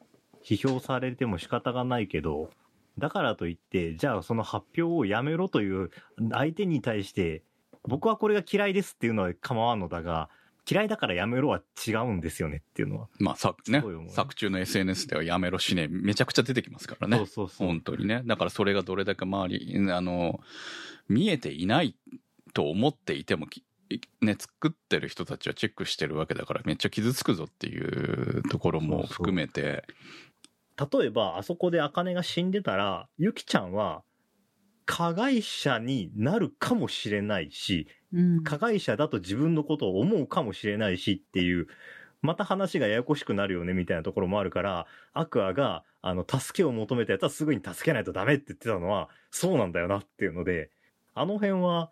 [0.48, 2.50] 批評されても仕方がないけど、
[2.98, 5.92] だからといって、じゃあその発表をやめろという
[6.32, 7.44] 相手に対して、
[7.84, 10.30] 僕はこれが嫌いですっていうのは構わんのだが、
[10.70, 13.08] 嫌いだからやめろは違うんですよねっていうのは。
[13.20, 17.18] まあ、さね作中の SNS ではやめろしね、めちゃくちゃ出てきますからね。
[17.18, 17.68] そうそうそう。
[17.68, 18.22] 本当にね。
[18.26, 20.40] だからそれがどれだけ周り、あの、
[21.08, 21.96] 見えていない
[22.54, 23.64] と思っていても、き
[24.22, 29.84] ね、作ってる人たちはチェックしてるわけだから、めっちゃ傷つくぞっていうところも含めて、
[30.92, 34.04] 例えば、あそこで茜が死んでたら、ゆきちゃんは、
[34.86, 37.97] 加害者になるかもしれないし、うん。
[38.44, 41.68] 加害者だと自分のことを思うかもしれないしっていう、
[42.22, 50.72] また話がややこしくなるよねみたいなところもあるから、アクアが、あの、助けを求めたやつはすぐに助けないとダメって言ってたのは、そうなんだよなっていうので、
[51.14, 51.92] あの辺は、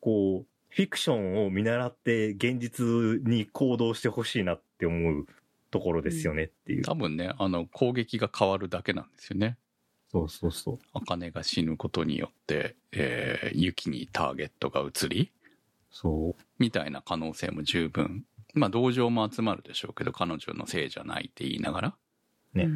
[0.00, 2.84] こう、フィクションを見習って現実
[3.24, 5.26] に行動してほしいなって思う
[5.70, 6.82] ところですよねっていう。
[6.82, 9.56] 多分ね、あの、攻撃が変わるだけなんですよね。
[10.10, 10.78] そうそうそう。
[10.92, 15.32] 茜が死ぬことによって、えー、雪にターゲットが移り、
[15.94, 16.42] そう。
[16.58, 18.24] みたいな可能性も十分。
[18.52, 21.96] まあ、同情も集まるでしょうけど、彼女のせいじゃないって言いながら。
[22.52, 22.68] ね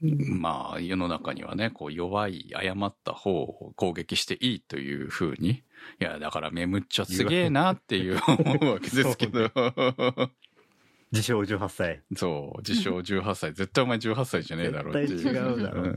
[0.00, 5.50] まあ、世の中にはね、こう、弱い、誤った方を攻撃していいというふうに。
[5.50, 5.62] い
[6.00, 9.50] や、だから、メムっちゃすげえなっていう思うわけですけど。
[11.10, 12.02] 自称18歳。
[12.16, 13.54] そう、自称18歳。
[13.54, 15.18] 絶対お前18歳じゃねえだろっていう。
[15.18, 15.96] 絶対違うだろんっ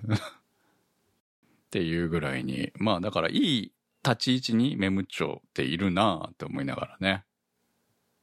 [1.72, 2.72] ていうぐらいに。
[2.76, 3.72] まあ、だから、いい
[4.04, 7.24] 立ち位置にメムッチョっているなって思いながらね。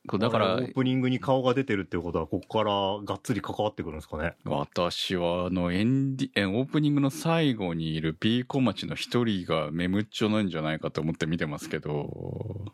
[0.07, 2.73] こうだからオ、ープニングに顔が出てるってことは、ここから
[3.05, 4.35] がっつり関わってくるんですかね。
[4.45, 12.73] 私はあのエンディえオープニングの最後にいるピーコ町の一人がメムッチョなんじゃないかと思って見てますけど、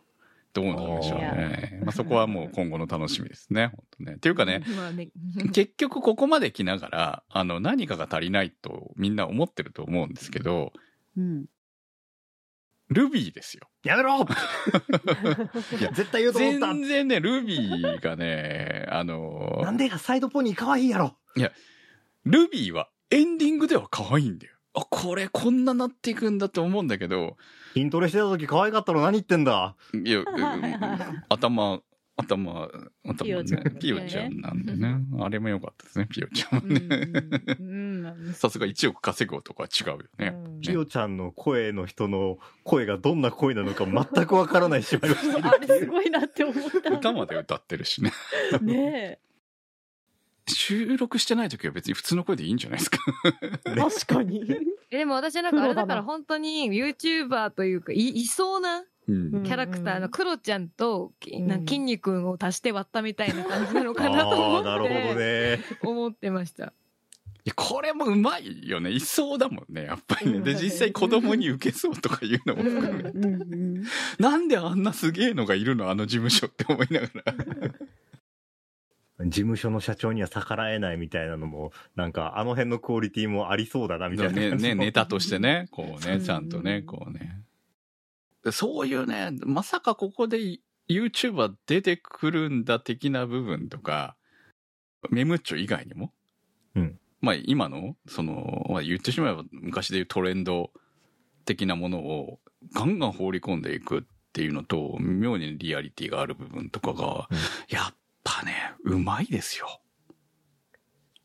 [0.54, 1.80] どうなんでしょうね。
[1.82, 3.72] まあ、そこはもう今後の楽しみですね。
[3.74, 4.12] 本当ね。
[4.14, 5.08] っていうかね、 まあね。
[5.52, 10.72] 結局ここまで来ながら、あの何かが足りないとみんな思ってると思うんですけど、
[11.16, 11.46] うん。
[12.88, 13.68] ルビーですよ。
[13.82, 14.26] やめろ。
[15.78, 16.66] いや、絶対言うと思った。
[16.66, 21.16] 全然ね、ルビーがね、あのなんでや、サイドポニー可愛いやろ。
[22.24, 24.54] ルビーはエンディングでは可愛いんだよ。
[24.74, 27.36] あ、これこんななっていくんだって思うんだけど、
[27.74, 29.76] 筋トレしてた時可愛かったの何言ってんだ。
[29.92, 31.80] いや、うん頭、
[32.16, 32.68] 頭、
[33.04, 33.70] 頭ね。
[33.80, 34.98] ピヨちゃんなんでね。
[35.20, 36.74] あれも良かったですね、ピヨちゃんも
[37.58, 38.12] うんね。
[38.34, 40.28] さすが1億稼ぐ男は違うよね。
[40.28, 46.90] うんピヨちゃんの声の人の声がどんな声なのか全くわからない芝居をしているあれすごいなって思った。
[46.90, 48.12] 歌まで歌ってるしね。
[48.62, 49.18] ね
[50.46, 52.98] 収録してない時は別に普通の声でいいんじゃないですか。
[53.74, 54.44] 確かに。
[54.90, 64.68] えでも私なんかあれだから本当に YouTuber というか、い、いそうなうんキャラクターのクロちゃんと、きんな筋肉を足して割ったみたいな感じなのかなと思って。
[64.68, 65.60] なるほどね。
[65.82, 66.72] 思ってました。
[67.46, 68.90] いや、これもうまいよね。
[68.90, 70.40] いそうだもんね、やっぱりね。
[70.40, 73.88] で、実際子供に受けそうとかいうのも含めて。
[74.18, 77.34] なんであんなすげえのがいるのあの事務所って思いながら。
[79.26, 84.74] 事務所の社長には逆らえないみたいなのも、なんかあの辺のクオリティもありそうだなみたいなね、感じの。
[84.76, 87.43] ね、ネタとしてね、こうね、うんちゃんとね、こうね。
[88.44, 94.16] でそういうね、まさかここで YouTuber 出てくるんだ的な部分とか、
[95.10, 96.12] メムッチョ以外にも、
[96.74, 100.70] うんまあ今の、その、まあ言ってしまえば昔でいうトレンド
[101.46, 102.38] 的なものを
[102.74, 104.02] ガンガン放り込んでいくっ
[104.34, 107.38] ていうのと、妙にリアリティがある部分とかが、うん
[107.68, 109.80] やっぱね、うまいですよ。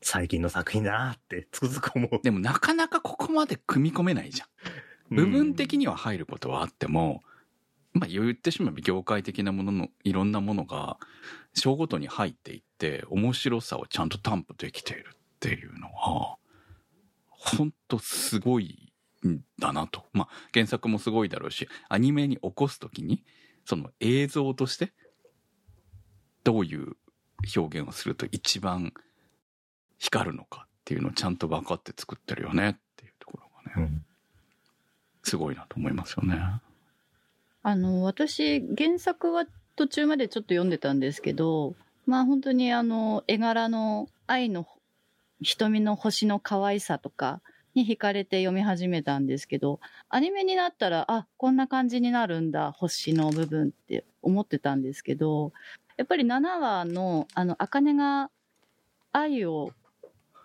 [0.02, 2.20] 最近の作品だなってつくづく思う。
[2.22, 4.48] でもなかなかここまで組み込めないじゃん。
[5.10, 7.22] 部分的には入ることはあっても、
[7.92, 10.96] まあ言ってしまえば業界的なもののいろんなものが
[11.54, 16.36] 章ごとに入っていって面白さをちゃんと担保できているっていうのは
[17.28, 18.92] 本当すごい
[19.26, 20.04] んだなと。
[20.12, 23.24] まあ原作もすごいだろうしアニメに起こすときに
[23.64, 24.92] その映像として
[26.44, 26.96] どういう
[27.56, 28.92] 表現をすると一番
[29.98, 34.04] 光るのかっていうのをちゃんと分かって作ってるよねっていうところがね、うん
[35.22, 36.38] すごいなと思いますよね。
[37.62, 39.44] あの、私、原作は
[39.76, 41.74] 途中までちょっと読んでたんですけど、
[42.06, 44.66] まあ本当にあの、絵柄の愛の
[45.42, 47.40] 瞳の星の可愛さとか
[47.74, 55.52] に惹かれて読み始めたんですけど、アニメになったら、あ、こんな感じになるんだ、星の部分って思ってたんですけど、
[55.96, 58.30] やっぱり7話の、あの、茜が
[59.12, 59.70] 愛を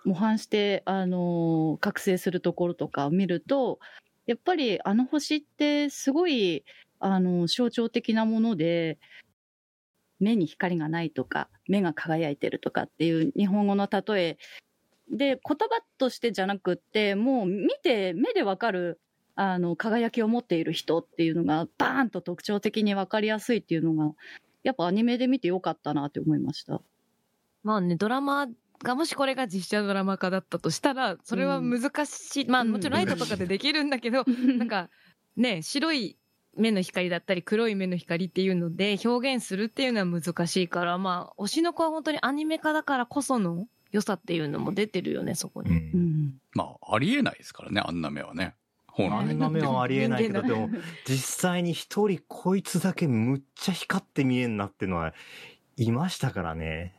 [0.04, 3.80] 模範して、あの、覚醒するところとかを見ると、
[4.26, 6.64] やっぱりあの星ってすごい、
[7.00, 8.98] あの、象徴的なもので、
[10.20, 14.38] 目に光がないとか、目が輝いてるとかっていう日本語の例え
[15.12, 15.68] で、言葉
[15.98, 19.00] としてじゃなくって、もう見て、目でわかる、
[19.36, 24.16] あの、輝きを持っている人っていうのが、バーンと特徴的にわかりやすいっていうのが、
[24.64, 26.82] やっぱアニメで見てよかったなって思いました。
[27.64, 28.48] まあね、ドラマ
[28.84, 32.46] が、もしこれが実写ドラマ化だったとしたら、それは難しい。
[32.48, 34.24] まあもちろんライトとかでできるんだけど、
[34.58, 34.90] なんか、
[35.36, 36.18] ね、白い
[36.58, 45.70] 目の光だったり黒い目の光っていうので表現するっていうのは難しいから、まあ、推しの子は本当にアニメ化だからこその良さっていうのも出てるよね、そこに。
[45.70, 46.34] うんうん。
[46.54, 48.56] まあ、ありえないですからね、あんな目はね。
[48.88, 50.70] 本あ来んな目はありえないけど、でも、
[51.06, 55.14] 実際に一人こいつだけむっちゃ光って見えんなってのは、
[55.78, 56.96] いましたからね。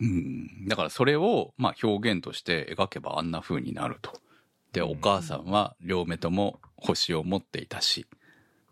[0.00, 0.68] うん。
[0.68, 4.12] だからそれを、まあ表現として描けばあんな風になると。
[4.72, 8.06] で、うんお母さんは両目とも星を持っていたし、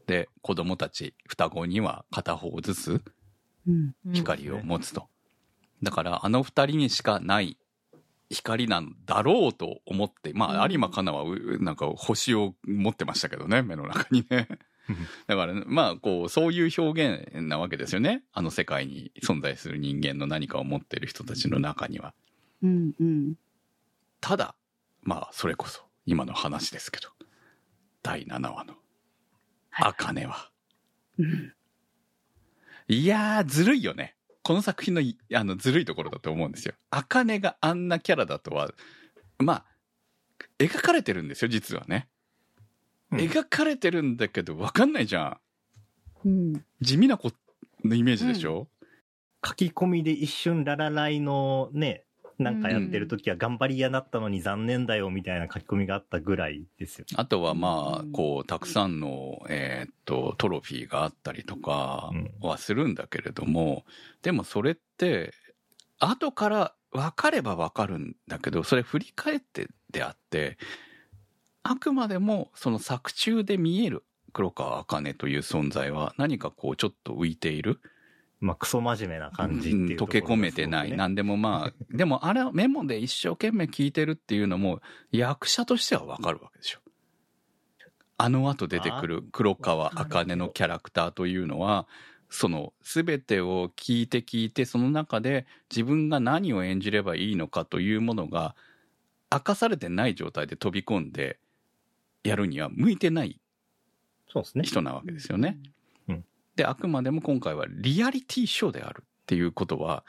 [0.07, 3.03] で、子供たち双子には片方ずつ
[3.66, 3.95] うん。
[4.12, 5.09] 光を持つと。
[5.83, 7.57] だからあの二人にしかない
[8.31, 14.49] 光なんだろうと思って、まあ有馬かなはうなんか星を持ってましたけどね、目の中にね。
[15.26, 18.24] だから、まあ、こう、そういう表現なわけですよね。
[18.32, 22.14] あの世界に存在する人間の何かを持っている人たちの中には。
[22.62, 22.93] うん。
[22.99, 23.35] うん。
[24.20, 24.55] ただ、
[25.03, 27.11] まあ、それこそ、今の話ですけど、
[28.03, 28.74] 第7話の、
[29.70, 30.51] はいアカネは。
[31.18, 31.55] うん
[32.87, 34.14] いやー、ずるいよね。
[34.43, 36.74] この作品のい、あの、ずるいところだと思うんですよ。
[36.91, 38.70] アカネがあんなキャラだとは、
[39.39, 39.64] まあ、
[40.59, 42.09] 描かれてるんですよ、実はね。
[43.19, 45.39] うん描かれてるんだけど、わかんないじゃ
[46.25, 46.29] ん。
[46.29, 46.65] うん。
[46.81, 47.33] 地味な子
[47.85, 48.69] のイメージでしょ、
[49.45, 52.05] 書き込みで一瞬ララライのね、
[52.39, 57.07] なんかやってる時は頑張り屋だったのに残念だよみたいな書き込みがあったぐらいですよ。
[57.15, 63.85] あとはまあう、んこう、たくさんの、えーっと、トロフィーがあったりとかうんはするんだけれども、
[64.23, 65.33] でもそれって、
[65.99, 70.59] 後から分かれば分かるんだけど、それ振り返ってであって、
[71.65, 77.81] あくまでもその作中で見える黒川茜という存在は何かこうちょっと浮いている？
[78.41, 80.91] まあ、クソ真面目な感じっていうところ溶け込めてない。
[80.91, 86.81] ねなんでもまあ、でもあれはメモで一生懸命聞いてるっていうのも役者としてはわかるわけでしょ。
[88.19, 91.87] あの後出てくる黒川茜のキャラクターというのは、
[92.29, 98.55] その全てを聞いて聞いて、その中で自分が何を演じればいいのかというものが
[99.33, 101.39] 明かされてない状態で飛び込んで
[102.25, 103.41] やるには向いてない
[104.29, 104.64] そうですね。
[104.64, 105.59] 人なわけですよね。
[106.09, 106.25] うん
[106.57, 110.05] で、あくまでも今回はリアリティショーであるっていうことは、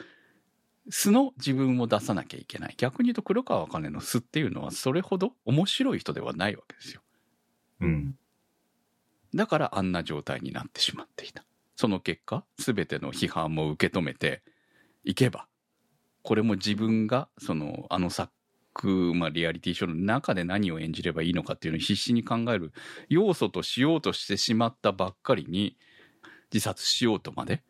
[0.89, 2.75] 素の自分を出さなきゃいけない。
[2.77, 7.01] 逆に言うと黒川茜の素っていうのはそれほど面白い人ではないわけですよ。
[7.81, 8.15] うん。
[9.33, 11.43] だからあんな状態になってしまっていた。
[11.75, 14.43] その結果、すべての批判も受け止めて
[15.03, 15.47] いけば、
[16.21, 18.31] これも自分が、その、あの作、
[18.83, 22.73] まあ、リアリティショーの中で何を演じればいいのかっていうのを必死に考える
[23.09, 25.77] 要素としようとしてしまったばっかりに、
[26.53, 27.63] 自殺しようとまで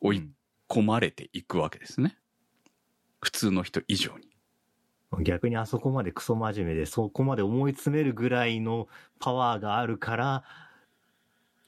[0.00, 0.28] 追い
[0.68, 2.16] 込まれていくわけですね。
[3.20, 4.30] 普通の人以上に。
[5.22, 8.88] 逆にあそこまでクソ真面目で、そこまで思い詰めるぐらいの
[9.18, 10.44] パワーがあるから、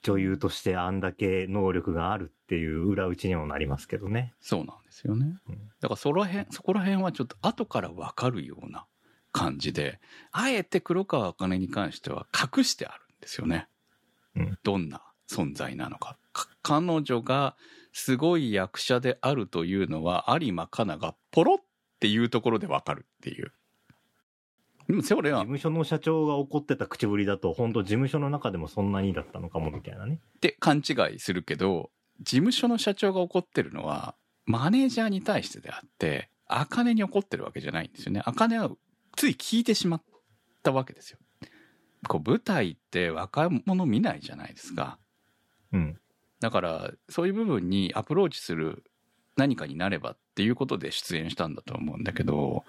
[0.02, 4.34] 女優としてあんだけ能力があるっていう裏打ちにもなりますけどね。
[4.40, 5.58] そうなんですよねうん。
[5.80, 8.86] だからその辺、そこら辺はちょっと後からわかるような
[9.32, 10.00] 感じで、
[10.32, 13.68] あえて黒川茜に関しては隠してあるんですよね。
[14.34, 16.16] うんどんな存在なのか。
[16.32, 17.56] か彼女が
[17.92, 21.58] すごい役者であるというのは有馬香奈がポロっ
[22.00, 23.52] ていうところでわかるっていう。
[24.92, 30.20] で もそれ事は、務所の社長が怒ってた口ぶりだと、本当事務所の中でもそんなにだったのかもみたいなね。
[30.36, 31.90] って勘違いするけど、
[32.20, 34.14] 事務所の社長が怒ってるのは、
[34.44, 38.22] マネージャーに対してであって、茜に怒ってるわけじゃないんですよね。
[38.26, 38.70] 茜は
[39.16, 40.02] つい聞いてしまっ
[40.62, 41.18] たわけですよ。
[42.08, 44.98] こう舞台って若者見ないじゃないですか。
[45.72, 45.98] うん。
[46.40, 48.84] だから、そういう部分にアプローチする
[49.36, 52.64] 何かになればっていうことで出演したんだと思うんだけど、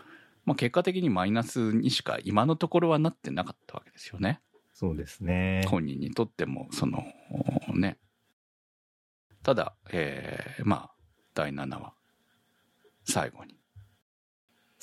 [0.45, 4.41] まあ結果的にマイナスにしか今のところはなってなかったわけですよね。
[4.73, 5.63] そうですね。
[5.67, 7.03] 本人にとっても、その、
[7.75, 7.99] ね。
[9.43, 10.91] ただ、えー、まあ、
[11.33, 11.93] 第7話、
[13.05, 13.55] 最後に。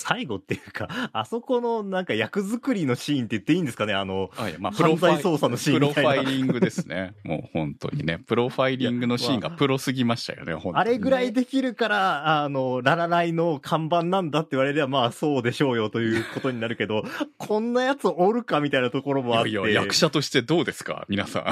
[0.00, 3.92] 最後っていうか、 あそこのなんか役作りのシーンって言っていいんですかね？
[3.94, 7.14] あの、あいやまあ、犯罪捜査のシーンみたいなプロファイリングですね。
[7.24, 8.18] もう本当にね。
[8.26, 17.04] プロファイリングのシーンがプロすぎましたよね、本当にあれぐらいできるから、あの、ララライの看板なんだって言われれば、まあそうでしょうよということになるけど、
[17.38, 19.50] こんなやつおるかみたいなところもあって。
[19.50, 21.04] いやいや、役者としてどうですか？
[21.08, 21.44] 皆さん。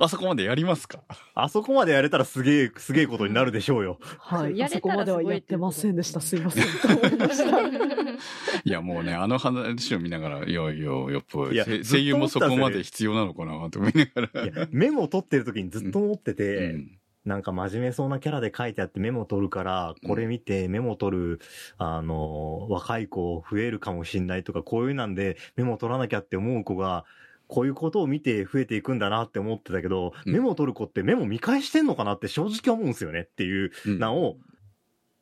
[0.00, 1.00] あそこまでやりますか？
[1.34, 3.98] あそこまでやれたらすげえ、すげえことになるでしょうよ。
[4.18, 4.58] はい。
[4.58, 6.20] やれたらあそこまではやってませんでした。
[6.20, 6.64] すいません。
[6.64, 7.60] と思いました。
[8.64, 14.44] いや、もうね、あの話を見ながら、いやいや、やっぱいやせ声優もそこまで必要なのかなと思いながら。
[14.44, 21.40] いや、メモを取ってる時にずっと思ってて、うんなんか真面目そうなキャラで書いてあってメモ取るから、これ見てメモ取る、
[21.78, 27.06] あの、若い子増えるかもしんないとか、こういうなんでメモ取らなきゃって思う子が、
[27.54, 34.38] こういうことを見て増えていくんだなって思ってたけど、うんメモ取る子ってメモ見返してんのかなって正直思うんですよねっていううんのを、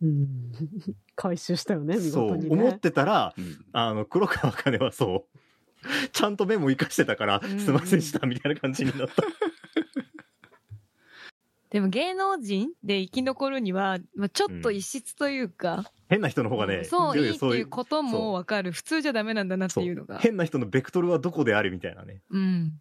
[0.01, 0.53] うん。
[1.15, 2.79] 回収したよね、見そう、思っね。
[2.79, 5.39] てたら、うんあの、黒川茜はそう、
[6.13, 9.15] ちゃんとメモ生かしてたから、うんすいませんでしたみたいな感じになった。
[11.73, 18.73] でも芸能人で生き残るには、まあ、ちょっと異質というか、変な人の方がね、そういいってそいうこともわかる。
[18.73, 20.19] 普通じゃダメなんだなっていうのが。
[20.19, 22.21] 変な人のベクトルはどこであるみたいなね。
[22.29, 22.79] うん。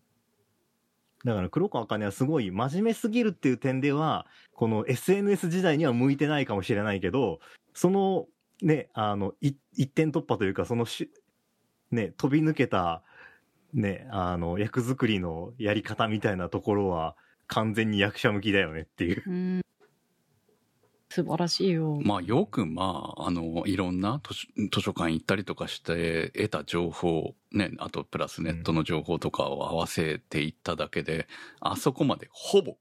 [1.24, 7.39] だから黒川茜はすごい真面目すぎるっていう点では、この SNS 時代には向いてないかもしれないけど、
[7.74, 8.28] その
[8.62, 11.10] ね、あの、い一点突破というか、そのし、
[11.92, 13.04] ね、飛び抜けた、
[13.74, 17.16] ね、あの、役作りのやり方みたいなところは、
[17.52, 19.24] 完全に役者向きだよねっていう。
[19.28, 19.62] うん。
[21.10, 21.99] 素晴らしいよ。
[22.02, 31.28] まあよくまあ、あの、いろんな図書図書館行ったりとかして得た情報、ね、あとプラスネットの情報とかを合わせていっただけで、
[31.60, 32.78] あそこまでほぼ、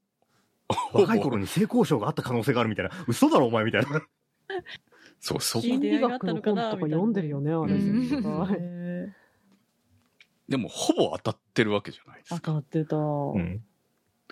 [0.69, 2.93] ほぼ若い頃に性交渉があった可能性があるみたいな。
[3.09, 3.89] 嘘だろお前みたいな。
[5.19, 7.75] そう、そこいい出会いがあっ心理学の本とか読んでるよね、あれ。
[7.75, 9.17] う
[10.49, 12.43] でもほぼ当たってるわけじゃないですーか。
[12.43, 12.97] 当たってた。
[12.97, 13.65] うん。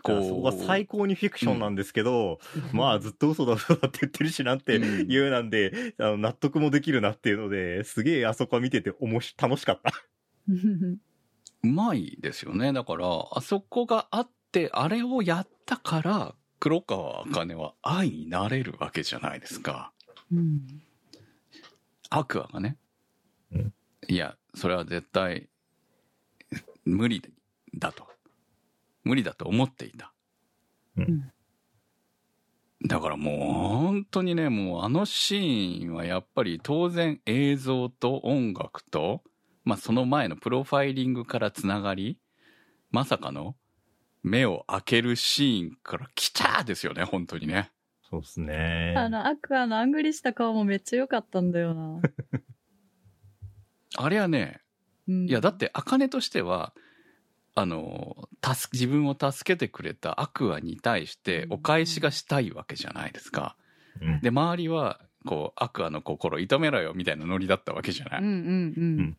[0.03, 2.39] こうそこが最高にフィクションなんですけど、
[2.73, 9.93] まあずっと嘘だ嘘だって言ってるしなってうんいうなんで、あの納得もできるなっていうので、すげえあそこは見てておもし、楽しかった。
[10.49, 12.73] うまいですよね。
[12.73, 19.93] だから、あそこがあって、あれをやったから、黒川茜は愛になれるわけじゃないですか。
[20.33, 20.83] うん
[22.11, 22.79] アクアがね。
[23.53, 23.75] うん
[24.09, 25.49] いや、それは絶対、
[26.85, 27.23] 無理
[27.75, 28.09] だと。
[29.05, 30.13] 無理だと思っていた。
[31.01, 31.31] ん
[32.87, 39.23] だからもう本当にね、もうあのシーンはやっぱり当然映像と音楽と、
[39.65, 42.19] まあその前のプロファイリングからつながり、
[42.91, 43.57] まさかの
[44.23, 47.73] 目を開けるシーンから来たーですよね、本当にね。
[48.09, 48.95] そうですね。
[48.97, 52.01] あの、アクアのあんぐりした顔もめっちゃ良かったんだよな。
[53.97, 54.61] あれはね、
[55.09, 56.75] うんいやだって茜としては
[57.61, 63.57] あの助自分を助けてくれたアクアに対してお返しがしたいわけじゃないですか。
[64.01, 68.23] うんで周りはこうアクアの心痛めろよみたいなノリだったわけじゃない？
[68.23, 68.35] うんうん
[68.77, 69.17] うん。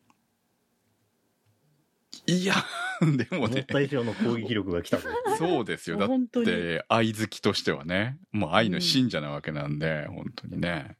[2.28, 2.54] いや
[3.02, 5.10] でもね思った以上の攻撃力が来たぞ。
[5.38, 6.10] そうですよだっ。
[6.46, 10.96] て愛好きとしてはねもう愛の信者なわけなんで、本当にね。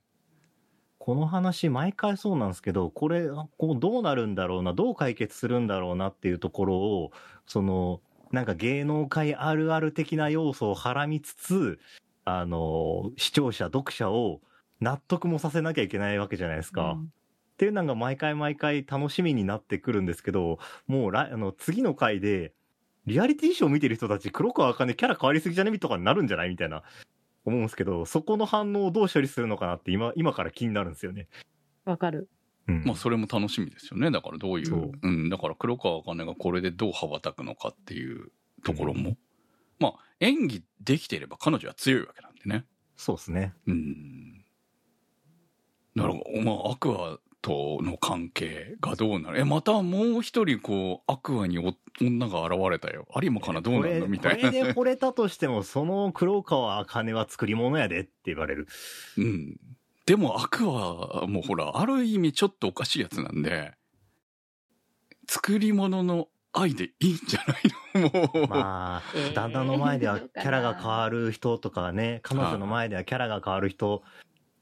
[1.10, 7.12] この話毎回そうなんですけど、これ、こうどうなるんだろうな、どう解決するんだろうなっていうところを、
[7.48, 8.00] その、
[8.32, 11.80] なんか芸能界あるある的な要素をはらみつつ、
[12.26, 14.42] あの、視聴者、読者を
[14.82, 16.96] 納得もさせなきゃいけないわけじゃないですか。
[17.00, 17.08] っ
[17.58, 22.54] ていうのが毎回毎回楽しみになってくるんですけど、もう来あの次の回で、
[23.08, 25.72] リアリティショー見てる人たち、黒川茜キャラ変わりすぎじゃね？
[25.72, 26.84] みとかになるんじゃないみたいな、
[27.46, 31.28] 思うんですけど、そこの反応をどう処理するのかなって今、今から気になるんですよね。
[31.86, 32.30] わかる。
[32.68, 32.84] うん。
[32.86, 34.12] まあ、それも楽しみですよね。
[34.12, 38.32] だからどういそうう、うん、だから黒川茜がこれでどう羽ばたくのかっていう
[38.64, 39.18] ところも。
[39.80, 42.66] まあ、演技できていれば彼女は強いわけなんでね。
[42.98, 43.54] そうですね。
[43.66, 44.46] うん。
[45.96, 46.14] だから、
[46.44, 49.40] まあ、アクアとの関係がどうなる？
[49.40, 53.08] え、またもう一人、こう、アクアにお女が現れたよ。
[53.22, 53.62] 有馬かな？
[53.62, 54.00] どうなる？
[54.02, 54.50] のみたいな。
[54.50, 58.68] これで惚れたとしても、その黒川茜は作り物やでって言われる。
[59.18, 59.58] うん。
[60.06, 63.74] でも、アクアもほら、ある意味ちょっとおかしいやつなんで、
[65.28, 67.62] 作り物の愛でいいんじゃない
[67.94, 68.10] の？
[68.10, 68.48] もう。
[68.48, 74.04] まあえー、旦那の前ではキャラが変わる人とかね、彼女の前ではキャラが変わる人、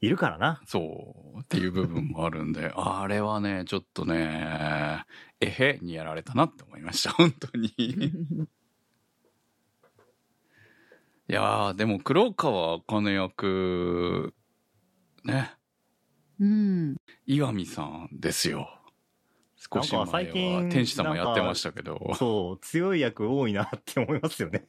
[0.00, 0.62] いるからな。
[0.66, 5.04] そう、っていう部分もあるんで、 あれはね、ちょっとね、
[5.40, 7.68] えへにやられたなって思いました、 本当に。
[11.30, 14.34] いやー、でも黒川茜役、
[15.24, 15.52] ね、
[16.40, 16.96] うん。
[17.26, 18.74] 岩見さんですよ。
[19.56, 24.64] 少し前は天使さんもやってましたけど、そう、強い役多いなって思いますよね。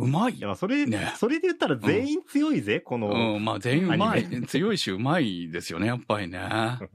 [0.00, 0.40] うまいい。
[0.40, 4.24] や、それ、ねそれで言ったら全員強いぜ、この、うん、まあ全員うまい。
[4.46, 6.40] 強いしうまいですよね、やっぱりね。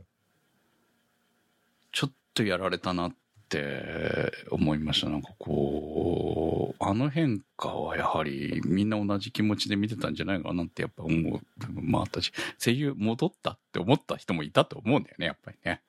[1.91, 3.15] ちょっとやられたなっ
[3.47, 5.09] て思いました。
[5.09, 15.81] なんかこう、あの変化はやはりみんな同じ気持ちで見てたんじゃないかなってやっぱ思う部分もあったし、声優戻ったって思った人もいたと思うんだよね、やっぱりね。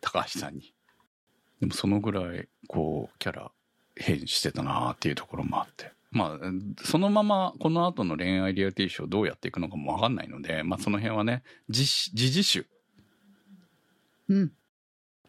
[0.00, 0.74] 高橋さんに。
[1.60, 3.52] でもそのぐらい、こう、キャラ
[3.96, 5.92] 変してたなっていうところもあって。
[6.10, 12.66] まあ、そのままこの後の恋愛リアリティショーをどうやっていくのかもわかんないので、まあその辺はね、自主自自主。
[14.28, 14.52] うん。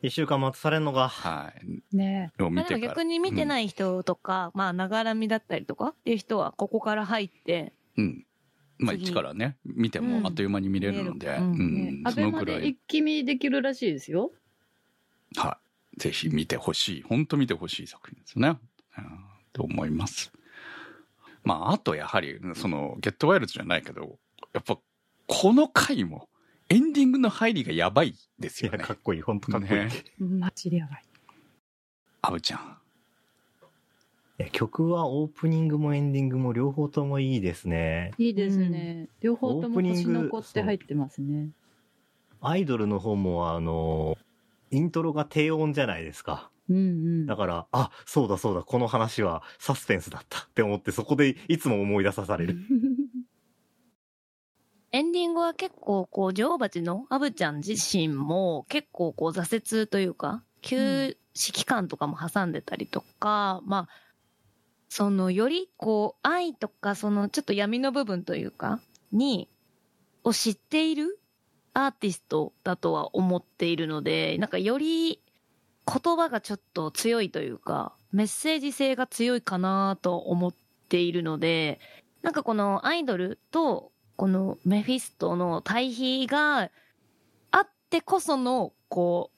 [0.02, 1.54] 一週間待たされんのが、は
[1.92, 1.96] い。
[1.96, 2.78] ねをまあ。
[2.78, 8.06] 逆に見てない人とか、まあ、ながらみだったりとかっていう人は、ここから入って、うん。
[8.06, 8.26] うん。
[8.80, 11.76] まあ次一からね、見てもあっという間に見れるので、ううんん。
[11.76, 12.02] ね。
[12.04, 14.32] アそのくらいで一、気見できるらしいですよ。
[15.38, 15.63] はい。
[15.98, 17.02] ぜひ見てほしい。
[17.04, 18.58] 本当見てほしい作品ですね。
[18.98, 19.20] うん、
[19.52, 20.32] と思います。
[21.44, 24.18] まあ、あとやはり、その、ゲットワイルドじゃないけど、
[24.54, 24.78] やっぱ、
[25.28, 26.30] この回も、
[26.70, 28.94] エンディングの入りがやばいですよねか。
[28.94, 29.72] っこいい、ほんとかっこいい。
[29.74, 29.90] ね
[30.20, 31.04] マジでやばい。
[32.22, 32.78] アブちゃん。
[34.52, 38.12] 曲はオープニングもエンディングも両方ともいいですね。
[38.18, 39.08] いいですね。
[39.22, 41.50] 両方ともオープニング星の子って入ってますね。
[42.42, 44.18] アイドルの方もあの、
[44.74, 46.50] イントロが低音じゃないですか。
[46.70, 47.26] うんうん。
[47.28, 52.58] だから、あ、そうだそうだ、この話はサスペンスだったって思って、そこでいつも思い出さされる。
[54.92, 63.90] エンディングは結構、こう、女王蜂のアブちゃん自身も結構、こう、挫折というか、休止期間とかも挟んでたりとか、まあ、
[64.90, 68.80] その、より、こう、愛とか、その、ちょっと闇の部分というか、
[69.12, 69.50] に、
[70.24, 71.20] を知っている
[71.74, 75.20] アーティストだとは思っているので、なんかより
[75.86, 80.54] 言葉がちょっと強いというか、メッセージ性が強いかなと思っ
[80.90, 81.80] ているので、
[82.22, 86.70] なんかこのアイドルとこのメフィストの対比が
[87.52, 89.38] あってこその、こう、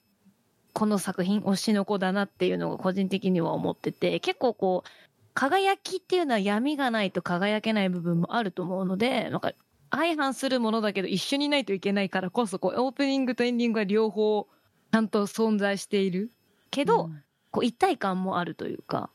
[0.72, 4.88] この作品推しの子だなっていうのが個人的には思ってて、結構こう、
[5.32, 9.52] 輝きっていうのは闇がないと輝けない部分もあると思うので、なんか
[9.90, 14.46] 相反するものだけど一緒にないといけないからこそ、こう、オープニングとエンディングが両方
[14.92, 16.30] ちゃんと存在している。
[16.70, 17.10] けど、
[17.50, 19.10] こう一体感もあるというか、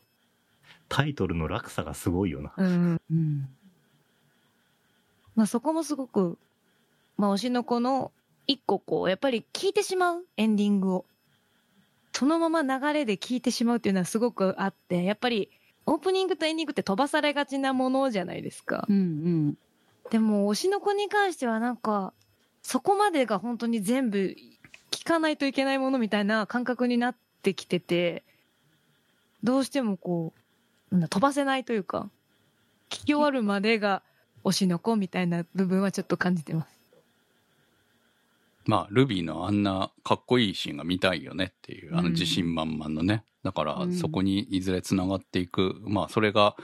[0.90, 2.54] タイトルの落差がすごいよな。
[2.58, 3.02] うん。
[3.12, 3.50] うん。
[5.36, 6.38] まあそこもすごく、
[7.18, 8.12] まあ推しの子の
[8.48, 11.06] 一個こう、やっぱり聞いてしまうエンディングを。
[12.14, 15.50] そのまま流れで聞いてしまうっていうのはすごくあって、やっぱり
[15.86, 18.86] オープニングとエンディングって飛ばされがちなものじゃないですか。
[18.90, 19.58] うんうん。
[20.10, 22.14] でも推しの子に関してはなんか、
[22.62, 24.36] そこまでが本当に全部
[24.92, 28.24] 聞かないといけないものみたいな感覚になってきてて、
[29.44, 30.34] どうしてもこ
[30.92, 32.10] う、なんだ飛ばせないというか、
[32.90, 34.04] 聞き終わるまでが
[34.44, 36.82] 推しの子みたいな部分はちょっと感じてます。
[38.66, 43.24] まあ、ルビーのあんなかっこいいシーンが見たいよねっていう、あうんの自信満々のね。
[43.44, 45.82] だからう、んそこにいずれ繋がっていく。
[45.82, 46.56] まあ、それが、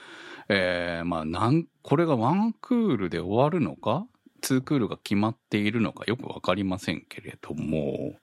[0.50, 4.06] えー、まあ、なん、これがワンクールで終わるのか？
[4.42, 6.06] ツークールが決まっているのか？
[6.06, 8.14] よくわかりませんけれども、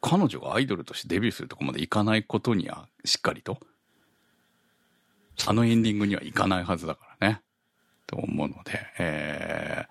[0.00, 3.58] 彼女がアイドルとしてデビューするとこまでいかないことには、しっかりと、
[5.46, 7.42] あのエンディングにはいかないはずだからね。
[8.06, 9.84] と思うので、え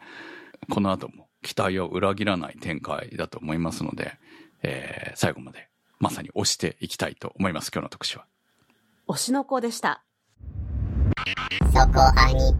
[0.69, 4.17] ー、この後も期待を裏切らない展開だと思いますので、
[4.63, 5.67] えー最後まで
[5.99, 8.25] まさに推していきたいと思います、今日の特集は。
[9.07, 10.01] 推しの子でした。
[11.73, 12.55] そこアニ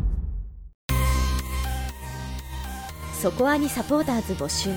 [3.22, 4.72] そこアニサポーターズ募集。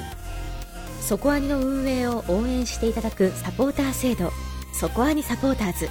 [1.00, 4.30] そこアニの運営を応援していただくサポーター制度。
[4.72, 5.88] そこアニサポーターズ。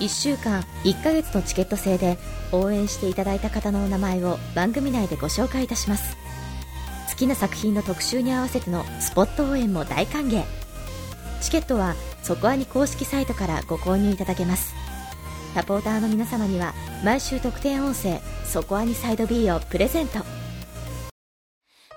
[0.00, 2.16] 1週間1ヶ月のチケット制で
[2.52, 6.16] 応援していただいた方のお名前を番組内でご紹介いたします。
[7.10, 10.44] 好きな作品の特集に合わせてのスポット応援も大歓迎。
[11.40, 14.77] チケットはそこアニ公式サイトからご購入いただけます。
[15.54, 16.72] サポーターの皆様には
[17.04, 20.18] 毎週特典音声そこアニサイド B をプレゼント。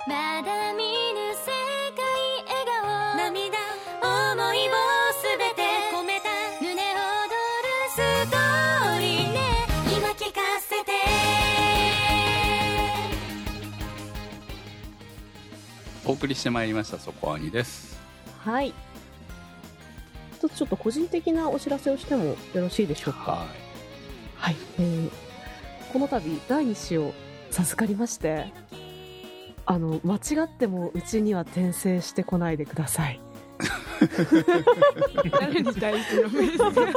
[0.07, 1.51] まだ見ぬ世
[1.95, 2.03] 界
[2.47, 3.17] 笑顔。
[3.17, 3.57] 涙
[4.01, 4.71] 思いを
[5.13, 5.61] すべて
[5.93, 6.29] 込めた。
[6.59, 6.81] 胸躍
[7.61, 7.97] るス
[8.31, 9.39] トーリーね。
[9.95, 10.91] 今聞かせて。
[16.03, 18.01] お送りしてまいりました、そこアニです。
[18.43, 18.73] はい。
[20.41, 23.19] 一つちょっと個人的なお知らせをしてもよろしいでしょうか。
[23.31, 23.45] は
[24.37, 24.55] はい。
[24.79, 25.11] えー
[25.91, 27.13] この度、第2子を
[27.49, 28.53] 授かりまして、
[29.65, 33.19] あの、間違ってもうちには転生してこないでください。
[35.29, 36.93] 誰に対してのメッセージい。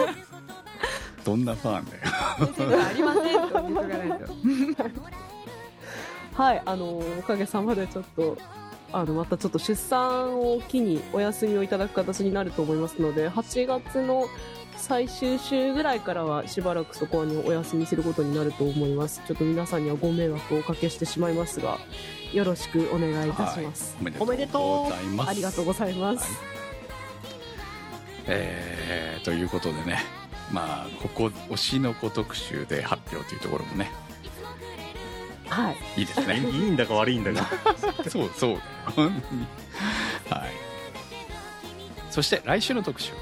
[1.25, 2.03] どんなファンだよ。
[2.79, 4.33] がありませんと言っとかないと。
[6.41, 8.39] はい、あの、おかげさまでちょっと、
[8.95, 14.27] あの、またちょっと出産を機にお休みをいただく形になると思いますので、8月の
[14.77, 19.21] 最終週ぐらいからはしばらくそこにお休みすることになると思います。
[19.27, 21.79] ちょっと皆さんにはご迷惑をおかけしてしまいますが、
[22.33, 23.97] よろしくお願いいたします。
[24.03, 25.31] はいおめでとうございます。
[25.31, 26.33] ありがとうございます。
[26.33, 26.55] はい
[28.27, 29.99] えー、ということでね、
[30.51, 33.91] まあ、ここ、推しの子特集で発表というところもね、
[35.55, 36.01] はい。
[36.01, 36.39] いいですね。
[36.41, 37.49] いいんだか悪いんだか。
[38.09, 38.61] そ うそう。
[38.97, 39.47] 本当に。
[40.31, 40.53] はい。
[42.11, 43.13] そして来週の特集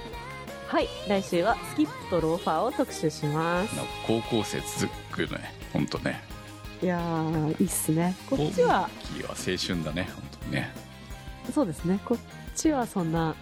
[0.69, 0.89] はい。
[1.09, 3.75] 来週はスキップとローファーを特集します。
[3.77, 6.23] の高校生続くね、本当ね。
[6.83, 8.15] いやー、いいっすね。
[8.29, 10.73] こっちは、大きいは青春だね、本当にね。
[11.55, 11.99] そうですね。
[12.05, 12.19] こっ
[12.57, 13.35] ちはそんな、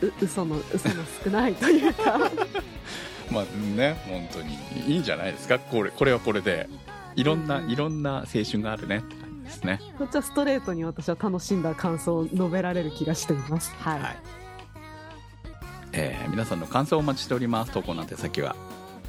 [0.00, 0.94] う、嘘の、嘘の
[1.24, 2.18] 少ないというか、
[3.30, 3.44] まあ
[3.76, 5.58] ね、本当にいいんじゃないですか？
[5.58, 6.68] これ、これはこれで。
[7.16, 9.80] いろんな、うんいろんな青春があるねって感じですね。
[9.98, 13.74] こっちはストレートに私は楽しんだ感想を述べられる気がしています。
[13.78, 14.00] はい。
[14.00, 14.16] はい。
[15.92, 17.72] えー皆さんの感想をお待ちしております。
[17.72, 18.56] 投稿の手先は？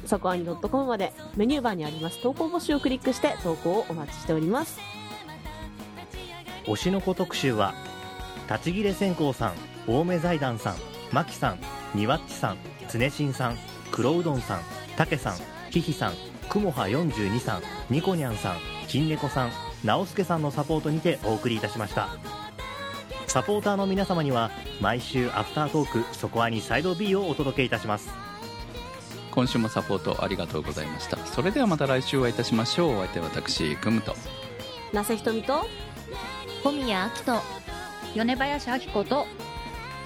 [0.04, 4.78] そこアニ .com までメニューバーにあります投稿募集をクリックして投稿をお待ちしております。
[6.66, 7.74] 推しの子特集は
[8.50, 9.52] 立ち切れ線香さん
[9.88, 10.76] 青梅財団さん
[11.10, 11.58] マキさん
[11.94, 12.58] にわっちさん
[12.90, 13.56] 常新さん
[13.90, 14.60] 黒うどんさん
[14.96, 15.36] たけさん
[15.70, 16.12] ひひさん
[16.48, 17.62] くもは42さん
[17.92, 18.56] にこにゃんさん
[18.88, 19.50] 金猫さん
[19.84, 22.08] 直輔さんのサポートにてお送りいたしました
[23.26, 24.50] サポーターの皆様には
[24.80, 28.10] 毎週アフタートークそこアニサイド B をお届けいたします
[29.30, 31.16] 今週もサポートありがとうございました。
[31.26, 32.98] それではまた来週お会いいたしましょう。
[32.98, 34.14] お相手は私、くむと。
[34.92, 35.66] なせひとみと、
[36.62, 37.42] 小宮明と
[38.14, 39.26] 米林明子と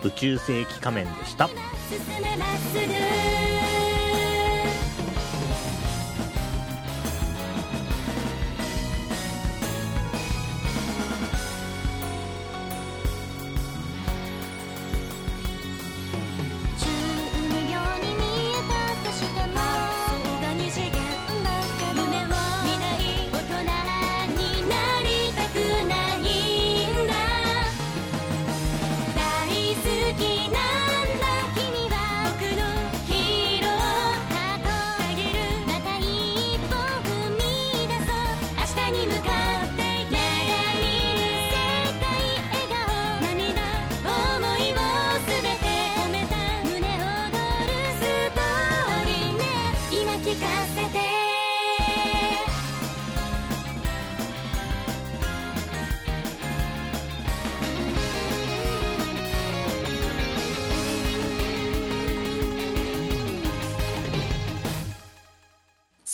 [0.03, 1.55] 宇宙世紀仮面でした進
[2.23, 3.58] めまっすぐ